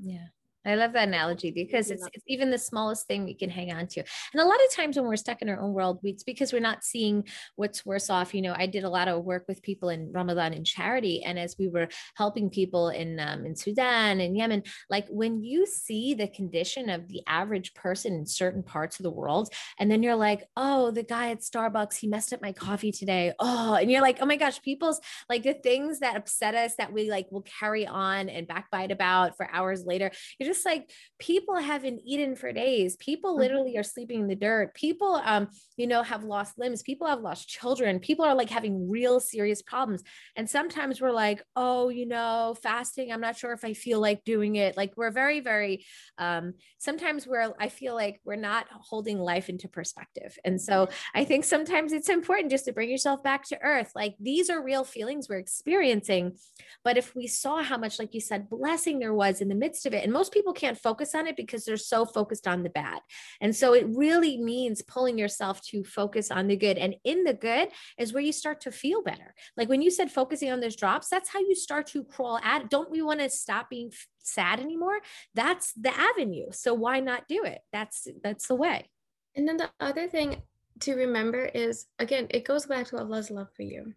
[0.00, 0.28] Yeah.
[0.68, 3.86] I love that analogy because it's, it's even the smallest thing we can hang on
[3.88, 4.00] to.
[4.32, 6.60] And a lot of times when we're stuck in our own world, it's because we're
[6.60, 7.24] not seeing
[7.56, 8.34] what's worse off.
[8.34, 11.22] You know, I did a lot of work with people in Ramadan in charity.
[11.24, 15.66] And as we were helping people in, um, in Sudan and Yemen, like when you
[15.66, 20.02] see the condition of the average person in certain parts of the world, and then
[20.02, 23.32] you're like, oh, the guy at Starbucks, he messed up my coffee today.
[23.38, 26.92] Oh, and you're like, oh my gosh, people's like the things that upset us that
[26.92, 30.10] we like will carry on and backbite about for hours later.
[30.38, 32.96] You're just just like people haven't eaten for days.
[32.96, 33.40] People mm-hmm.
[33.40, 34.74] literally are sleeping in the dirt.
[34.74, 36.82] People, um, you know, have lost limbs.
[36.82, 38.00] People have lost children.
[38.00, 40.02] People are like having real serious problems.
[40.36, 43.12] And sometimes we're like, oh, you know, fasting.
[43.12, 44.76] I'm not sure if I feel like doing it.
[44.76, 45.84] Like we're very, very.
[46.18, 47.52] Um, sometimes we're.
[47.58, 50.36] I feel like we're not holding life into perspective.
[50.44, 53.92] And so I think sometimes it's important just to bring yourself back to earth.
[53.94, 56.36] Like these are real feelings we're experiencing.
[56.82, 59.86] But if we saw how much, like you said, blessing there was in the midst
[59.86, 62.62] of it, and most people people can't focus on it because they're so focused on
[62.62, 63.00] the bad.
[63.40, 66.78] And so it really means pulling yourself to focus on the good.
[66.78, 69.34] And in the good is where you start to feel better.
[69.56, 72.70] Like when you said focusing on those drops, that's how you start to crawl at.
[72.70, 75.00] Don't we want to stop being sad anymore?
[75.34, 76.46] That's the avenue.
[76.52, 77.60] So why not do it?
[77.72, 78.88] That's that's the way.
[79.36, 80.42] And then the other thing
[80.80, 83.92] to remember is again, it goes back to Allah's love for you,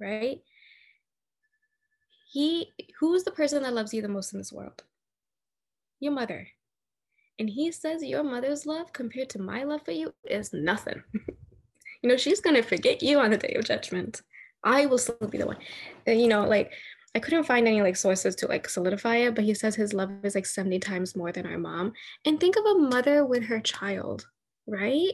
[0.00, 0.40] right?
[2.32, 4.82] He who's the person that loves you the most in this world?
[6.00, 6.48] Your mother.
[7.38, 11.02] And he says your mother's love compared to my love for you is nothing.
[12.02, 14.22] you know, she's going to forget you on the day of judgment.
[14.62, 15.58] I will still be the one.
[16.06, 16.72] And, you know, like
[17.14, 20.10] I couldn't find any like sources to like solidify it, but he says his love
[20.24, 21.92] is like 70 times more than our mom.
[22.24, 24.26] And think of a mother with her child,
[24.66, 25.12] right?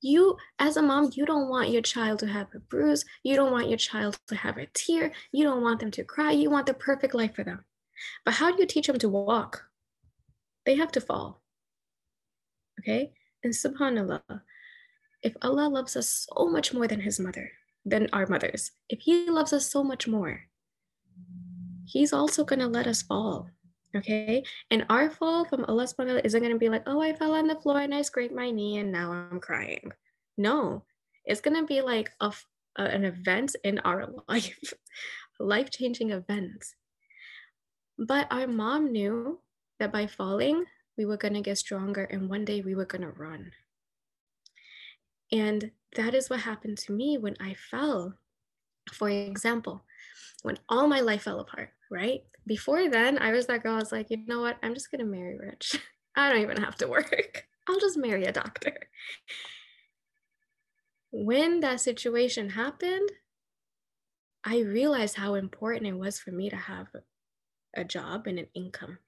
[0.00, 3.04] You, as a mom, you don't want your child to have a bruise.
[3.24, 5.12] You don't want your child to have a tear.
[5.32, 6.30] You don't want them to cry.
[6.30, 7.64] You want the perfect life for them.
[8.24, 9.67] But how do you teach them to walk?
[10.68, 11.40] They have to fall.
[12.78, 13.16] Okay?
[13.42, 14.20] And subhanAllah,
[15.24, 17.48] if Allah loves us so much more than his mother,
[17.86, 20.44] than our mothers, if he loves us so much more,
[21.86, 23.48] he's also going to let us fall.
[23.96, 24.44] Okay?
[24.70, 27.48] And our fall from Allah subhanahu isn't going to be like, oh, I fell on
[27.48, 29.90] the floor and I scraped my knee and now I'm crying.
[30.36, 30.84] No,
[31.24, 32.30] it's going to be like a,
[32.76, 34.74] a, an event in our life,
[35.40, 36.76] life changing events.
[37.96, 39.40] But our mom knew
[39.78, 40.64] that by falling,
[40.96, 43.52] we were going to get stronger and one day we were going to run.
[45.30, 48.14] And that is what happened to me when I fell.
[48.92, 49.84] For example,
[50.42, 52.22] when all my life fell apart, right?
[52.46, 54.56] Before then, I was that girl, I was like, you know what?
[54.62, 55.78] I'm just going to marry rich.
[56.16, 57.46] I don't even have to work.
[57.68, 58.74] I'll just marry a doctor.
[61.10, 63.10] When that situation happened,
[64.44, 66.86] I realized how important it was for me to have
[67.76, 68.98] a job and an income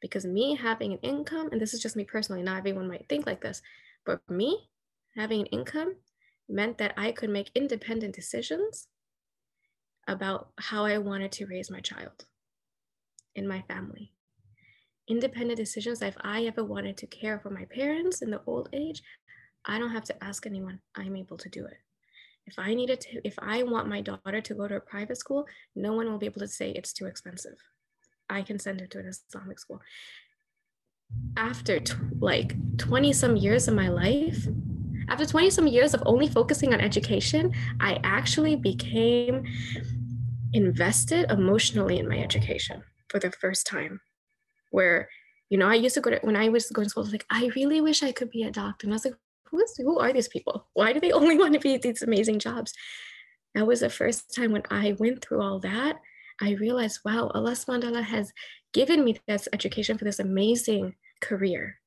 [0.00, 3.26] because me having an income, and this is just me personally, not everyone might think
[3.26, 3.62] like this,
[4.06, 4.70] but me
[5.16, 5.96] having an income
[6.48, 8.88] meant that I could make independent decisions
[10.08, 12.26] about how I wanted to raise my child.
[13.34, 14.12] in my family.
[15.08, 16.02] Independent decisions.
[16.02, 19.02] If I ever wanted to care for my parents in the old age,
[19.64, 20.80] I don't have to ask anyone.
[20.94, 21.78] I'm able to do it.
[22.46, 25.46] If I needed to, if I want my daughter to go to a private school,
[25.76, 27.58] no one will be able to say it's too expensive.
[28.28, 29.80] I can send her to an Islamic school.
[31.36, 34.46] After t- like 20 some years of my life,
[35.08, 39.44] after 20 some years of only focusing on education, I actually became
[40.52, 44.00] invested emotionally in my education for the first time.
[44.70, 45.08] Where,
[45.48, 47.12] you know, I used to go to, when I was going to school, I was
[47.12, 48.86] like, I really wish I could be a doctor.
[48.86, 49.14] And I was like,
[49.46, 50.66] who, is, who are these people?
[50.74, 52.74] Why do they only want to be these amazing jobs?
[53.54, 55.96] That was the first time when I went through all that.
[56.40, 58.32] I realized, wow, Allah subhanahu has
[58.72, 61.80] given me this education for this amazing career.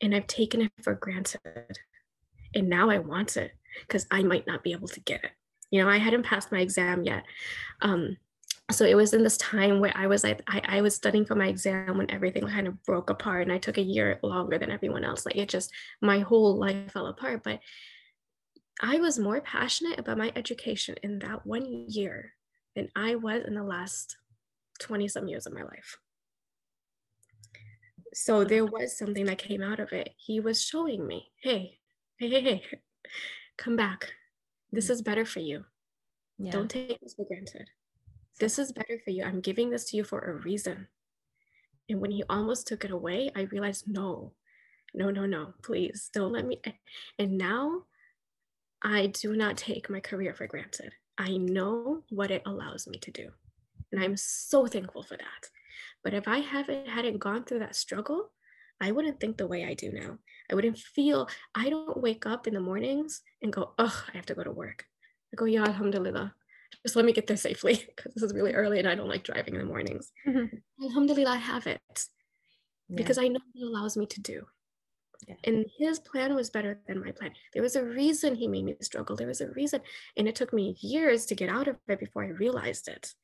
[0.00, 1.78] And I've taken it for granted.
[2.54, 5.32] And now I want it because I might not be able to get it.
[5.70, 7.24] You know, I hadn't passed my exam yet.
[7.82, 8.16] Um,
[8.70, 11.34] so it was in this time where I was like, I, I was studying for
[11.34, 14.70] my exam when everything kind of broke apart and I took a year longer than
[14.70, 15.24] everyone else.
[15.24, 17.42] Like it just, my whole life fell apart.
[17.42, 17.60] But
[18.80, 22.34] I was more passionate about my education in that one year
[22.78, 24.16] than I was in the last
[24.78, 25.98] 20 some years of my life.
[28.14, 30.10] So there was something that came out of it.
[30.16, 31.78] He was showing me, hey,
[32.18, 32.62] hey, hey, hey,
[33.56, 34.12] come back.
[34.70, 34.90] This mm.
[34.90, 35.64] is better for you.
[36.38, 36.52] Yeah.
[36.52, 37.68] Don't take this for granted.
[38.38, 39.24] This is better for you.
[39.24, 40.86] I'm giving this to you for a reason.
[41.88, 44.34] And when he almost took it away, I realized, no,
[44.94, 46.60] no, no, no, please don't let me.
[47.18, 47.82] And now
[48.82, 50.92] I do not take my career for granted.
[51.18, 53.30] I know what it allows me to do.
[53.92, 55.50] And I'm so thankful for that.
[56.04, 58.30] But if I haven't hadn't gone through that struggle,
[58.80, 60.18] I wouldn't think the way I do now.
[60.50, 64.26] I wouldn't feel, I don't wake up in the mornings and go, oh, I have
[64.26, 64.84] to go to work.
[65.32, 66.32] I go, yeah, alhamdulillah.
[66.84, 69.24] Just let me get there safely because this is really early and I don't like
[69.24, 70.12] driving in the mornings.
[70.26, 70.84] Mm-hmm.
[70.84, 71.80] Alhamdulillah, I have it
[72.88, 72.96] yeah.
[72.96, 74.46] because I know what it allows me to do.
[75.26, 75.34] Yeah.
[75.44, 77.32] And his plan was better than my plan.
[77.52, 79.16] There was a reason he made me struggle.
[79.16, 79.80] There was a reason.
[80.16, 83.14] And it took me years to get out of it before I realized it.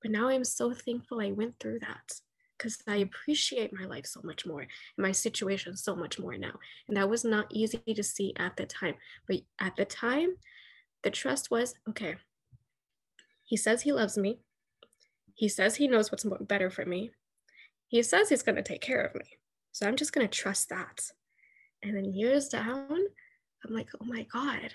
[0.00, 2.20] But now I'm so thankful I went through that
[2.56, 6.54] because I appreciate my life so much more and my situation so much more now.
[6.86, 8.94] And that was not easy to see at the time.
[9.26, 10.36] But at the time,
[11.02, 12.16] the trust was okay,
[13.48, 14.40] he says he loves me.
[15.34, 17.12] He says he knows what's better for me.
[17.86, 19.24] He says he's going to take care of me.
[19.72, 21.00] So I'm just going to trust that.
[21.82, 22.88] And then years down,
[23.64, 24.72] I'm like, oh my God,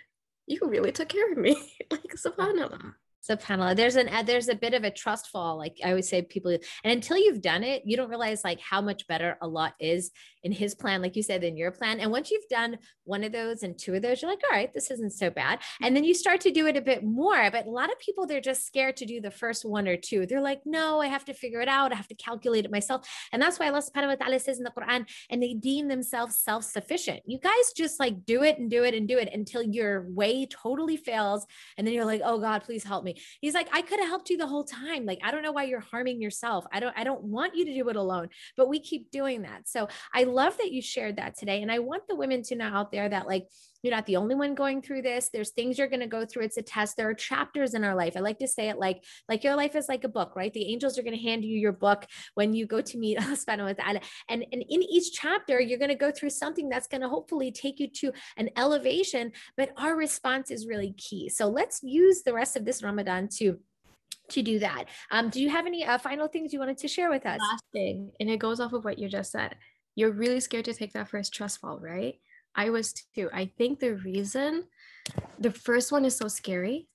[0.47, 1.55] you really took care of me.
[1.91, 2.93] like, subhanAllah
[3.29, 6.51] subhanallah there's an there's a bit of a trust fall like i always say people
[6.51, 10.11] and until you've done it you don't realize like how much better Allah is
[10.43, 11.99] in his plan like you said in your plan.
[11.99, 14.73] And once you've done one of those and two of those you're like all right
[14.73, 15.59] this isn't so bad.
[15.81, 18.25] And then you start to do it a bit more but a lot of people
[18.25, 20.25] they're just scared to do the first one or two.
[20.25, 21.91] They're like no i have to figure it out.
[21.91, 23.07] I have to calculate it myself.
[23.31, 26.37] And that's why allah subhanahu wa ta'ala says in the quran and they deem themselves
[26.37, 27.21] self-sufficient.
[27.25, 30.45] You guys just like do it and do it and do it until your way
[30.45, 31.45] totally fails.
[31.77, 33.15] And then you're like oh god please help me.
[33.41, 35.05] He's like, I could have helped you the whole time.
[35.05, 36.65] Like, I don't know why you're harming yourself.
[36.71, 39.67] I don't, I don't want you to do it alone, but we keep doing that.
[39.67, 41.61] So I love that you shared that today.
[41.61, 43.47] And I want the women to know out there that like,
[43.84, 45.29] you're not the only one going through this.
[45.31, 46.43] There's things you're going to go through.
[46.43, 46.95] It's a test.
[46.95, 48.13] There are chapters in our life.
[48.15, 50.53] I like to say it like, like your life is like a book, right?
[50.53, 52.05] The angels are going to hand you your book
[52.36, 53.17] when you go to meet
[53.49, 57.09] Allah and, and in each chapter, you're going to go through something that's going to
[57.09, 61.27] hopefully take you to an elevation, but our response is really key.
[61.27, 63.59] So let's use the rest of this Ramadan to
[64.29, 64.86] to do that.
[65.11, 67.39] Um, do you have any uh, final things you wanted to share with us?
[67.39, 69.55] Last thing, and it goes off of what you just said.
[69.95, 72.19] You're really scared to take that first trust fall, right?
[72.55, 73.29] I was too.
[73.33, 74.65] I think the reason
[75.39, 76.87] the first one is so scary,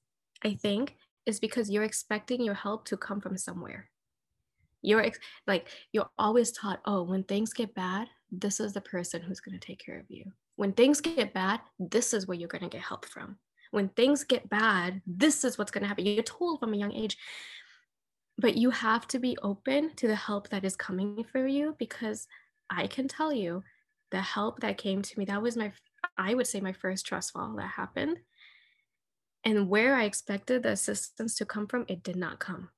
[0.45, 0.97] I think,
[1.27, 3.91] is because you're expecting your help to come from somewhere.
[4.81, 9.21] You're ex- like, you're always taught, oh, when things get bad, this is the person
[9.21, 10.25] who's going to take care of you.
[10.57, 13.37] When things get bad, this is where you're going to get help from.
[13.71, 16.07] When things get bad, this is what's going to happen.
[16.07, 17.19] You're told from a young age.
[18.39, 22.29] But you have to be open to the help that is coming for you because
[22.71, 23.63] I can tell you
[24.11, 25.73] the help that came to me, that was my,
[26.17, 28.19] I would say, my first trust fall that happened.
[29.45, 32.71] And where I expected the assistance to come from, it did not come.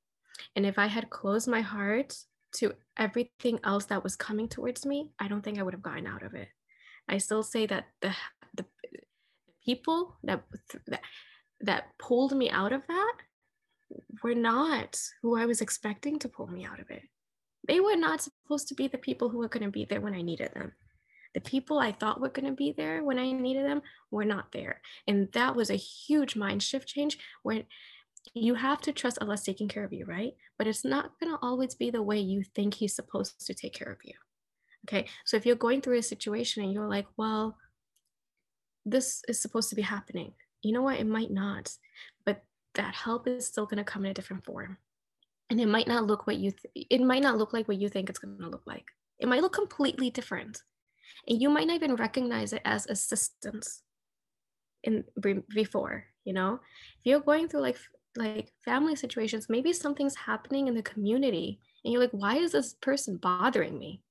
[0.55, 2.17] And if I had closed my heart
[2.57, 6.07] to everything else that was coming towards me, I don't think I would have gotten
[6.07, 6.49] out of it.
[7.09, 8.15] I still say that the
[8.55, 8.65] the
[9.65, 10.45] people that
[10.87, 11.03] that
[11.61, 13.15] that pulled me out of that
[14.23, 17.03] were not who I was expecting to pull me out of it.
[17.67, 20.15] They were not supposed to be the people who were going to be there when
[20.15, 20.73] I needed them
[21.35, 24.53] the people I thought were going to be there when I needed them were not
[24.53, 24.81] there.
[25.07, 27.63] And that was a huge mind shift change where
[28.35, 30.33] you have to trust Allah's taking care of you, right?
[30.59, 33.75] But it's not going to always be the way you think He's supposed to take
[33.75, 34.15] care of you.
[34.89, 35.09] Okay.
[35.25, 37.57] So if you're going through a situation and you're like, well,
[38.85, 40.33] this is supposed to be happening,
[40.63, 40.99] you know what?
[40.99, 41.73] It might not,
[42.25, 42.43] but
[42.75, 44.79] that help is still going to come in a different form.
[45.51, 47.89] And it might not look what you, th- it might not look like what you
[47.89, 48.87] think it's going to look like.
[49.19, 50.63] It might look completely different.
[51.29, 53.83] And you might not even recognize it as assistance
[54.85, 55.05] in
[55.51, 56.61] before, you know?
[57.01, 57.79] If you're going through like
[58.17, 62.75] like family situations, maybe something's happening in the community and you're like, why is this
[62.75, 64.03] person bothering me?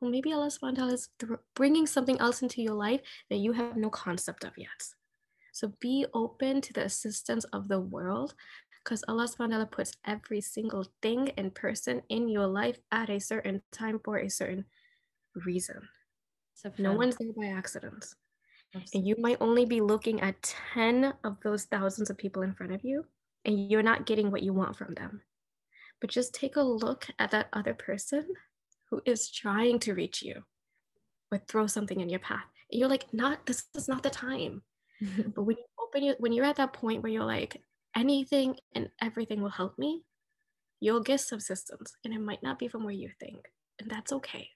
[0.00, 3.76] Well, maybe Allah subhanahu is th- bringing something else into your life that you have
[3.76, 4.68] no concept of yet.
[5.52, 8.34] So be open to the assistance of the world
[8.84, 13.10] because Allah subhanahu wa ta'ala puts every single thing and person in your life at
[13.10, 14.64] a certain time for a certain
[15.34, 15.88] reason.
[16.54, 18.06] So no one's there by accident.
[18.74, 18.98] Absolutely.
[18.98, 22.72] And you might only be looking at 10 of those thousands of people in front
[22.72, 23.04] of you
[23.44, 25.22] and you're not getting what you want from them.
[26.00, 28.26] But just take a look at that other person
[28.90, 30.42] who is trying to reach you
[31.30, 32.44] or throw something in your path.
[32.70, 34.62] And you're like, not this is not the time.
[35.34, 37.62] but when you open your when you're at that point where you're like,
[37.96, 40.02] anything and everything will help me,
[40.80, 41.94] you'll get subsistence.
[42.04, 43.46] And it might not be from where you think.
[43.78, 44.50] And that's okay.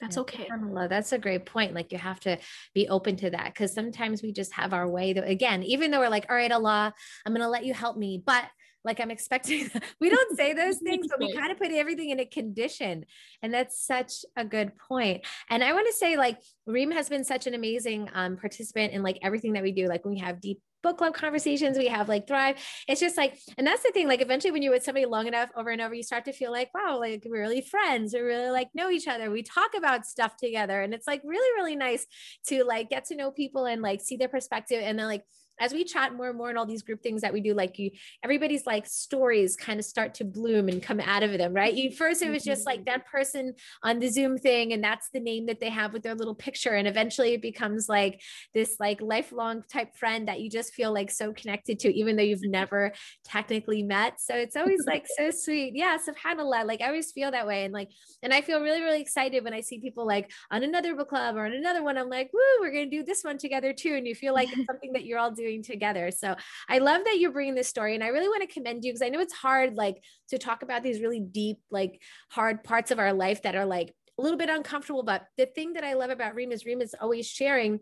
[0.00, 0.48] That's okay.
[0.88, 1.74] That's a great point.
[1.74, 2.38] Like you have to
[2.74, 5.12] be open to that because sometimes we just have our way.
[5.12, 6.94] That, again, even though we're like, all right, Allah,
[7.26, 8.44] I'm going to let you help me, but
[8.82, 9.68] like I'm expecting,
[10.00, 13.04] we don't say those things, but we kind of put everything in a condition.
[13.42, 15.26] And that's such a good point.
[15.50, 19.02] And I want to say, like, Reem has been such an amazing um, participant in
[19.02, 19.86] like everything that we do.
[19.86, 22.56] Like, we have deep book club conversations we have like thrive.
[22.88, 25.50] It's just like and that's the thing like eventually when you're with somebody long enough
[25.56, 28.50] over and over you start to feel like wow like we're really friends we really
[28.50, 30.80] like know each other we talk about stuff together.
[30.82, 32.06] And it's like really really nice
[32.48, 35.24] to like get to know people and like see their perspective and then like
[35.60, 37.78] as we chat more and more in all these group things that we do, like
[37.78, 37.90] you,
[38.24, 41.74] everybody's like stories kind of start to bloom and come out of them, right?
[41.74, 42.86] You first it was just like mm-hmm.
[42.86, 46.14] that person on the Zoom thing, and that's the name that they have with their
[46.14, 48.22] little picture, and eventually it becomes like
[48.54, 52.22] this like lifelong type friend that you just feel like so connected to, even though
[52.22, 52.52] you've mm-hmm.
[52.52, 52.92] never
[53.24, 54.18] technically met.
[54.18, 55.74] So it's always like so sweet.
[55.76, 56.66] Yeah, subhanallah.
[56.66, 57.90] Like I always feel that way, and like,
[58.22, 61.36] and I feel really really excited when I see people like on another book club
[61.36, 61.98] or on another one.
[61.98, 64.66] I'm like, woo, we're gonna do this one together too, and you feel like it's
[64.70, 66.10] something that you're all doing doing together.
[66.10, 66.36] So
[66.68, 67.94] I love that you're bringing this story.
[67.94, 70.62] And I really want to commend you because I know it's hard, like, to talk
[70.62, 74.38] about these really deep, like, hard parts of our life that are like a little
[74.38, 75.02] bit uncomfortable.
[75.02, 77.80] But the thing that I love about Reem is Reem is always sharing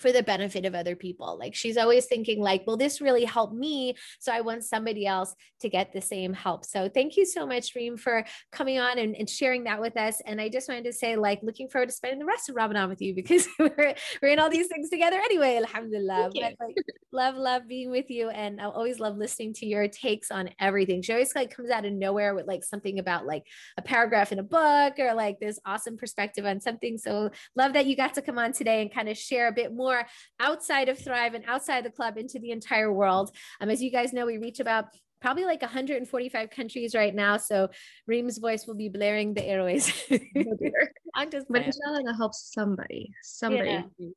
[0.00, 1.38] for the benefit of other people.
[1.38, 3.94] Like she's always thinking like, will this really help me?
[4.18, 6.64] So I want somebody else to get the same help.
[6.64, 10.20] So thank you so much, Reem, for coming on and, and sharing that with us.
[10.26, 12.88] And I just wanted to say like, looking forward to spending the rest of Ramadan
[12.88, 16.30] with you because we're, we're in all these things together anyway, alhamdulillah.
[16.34, 16.76] But, like,
[17.12, 18.30] love, love being with you.
[18.30, 21.02] And I always love listening to your takes on everything.
[21.02, 23.44] She always like comes out of nowhere with like something about like
[23.76, 26.98] a paragraph in a book or like this awesome perspective on something.
[26.98, 29.72] So love that you got to come on today and kind of share a bit
[29.72, 30.06] more more
[30.40, 33.30] outside of Thrive and outside the club into the entire world.
[33.60, 34.86] Um, as you guys know, we reach about
[35.20, 37.36] probably like 145 countries right now.
[37.36, 37.68] So
[38.06, 39.92] Reem's voice will be blaring the airways.
[41.14, 43.10] I'm just, but inshallah, that helps somebody.
[43.22, 43.84] Somebody.
[43.98, 44.08] Yeah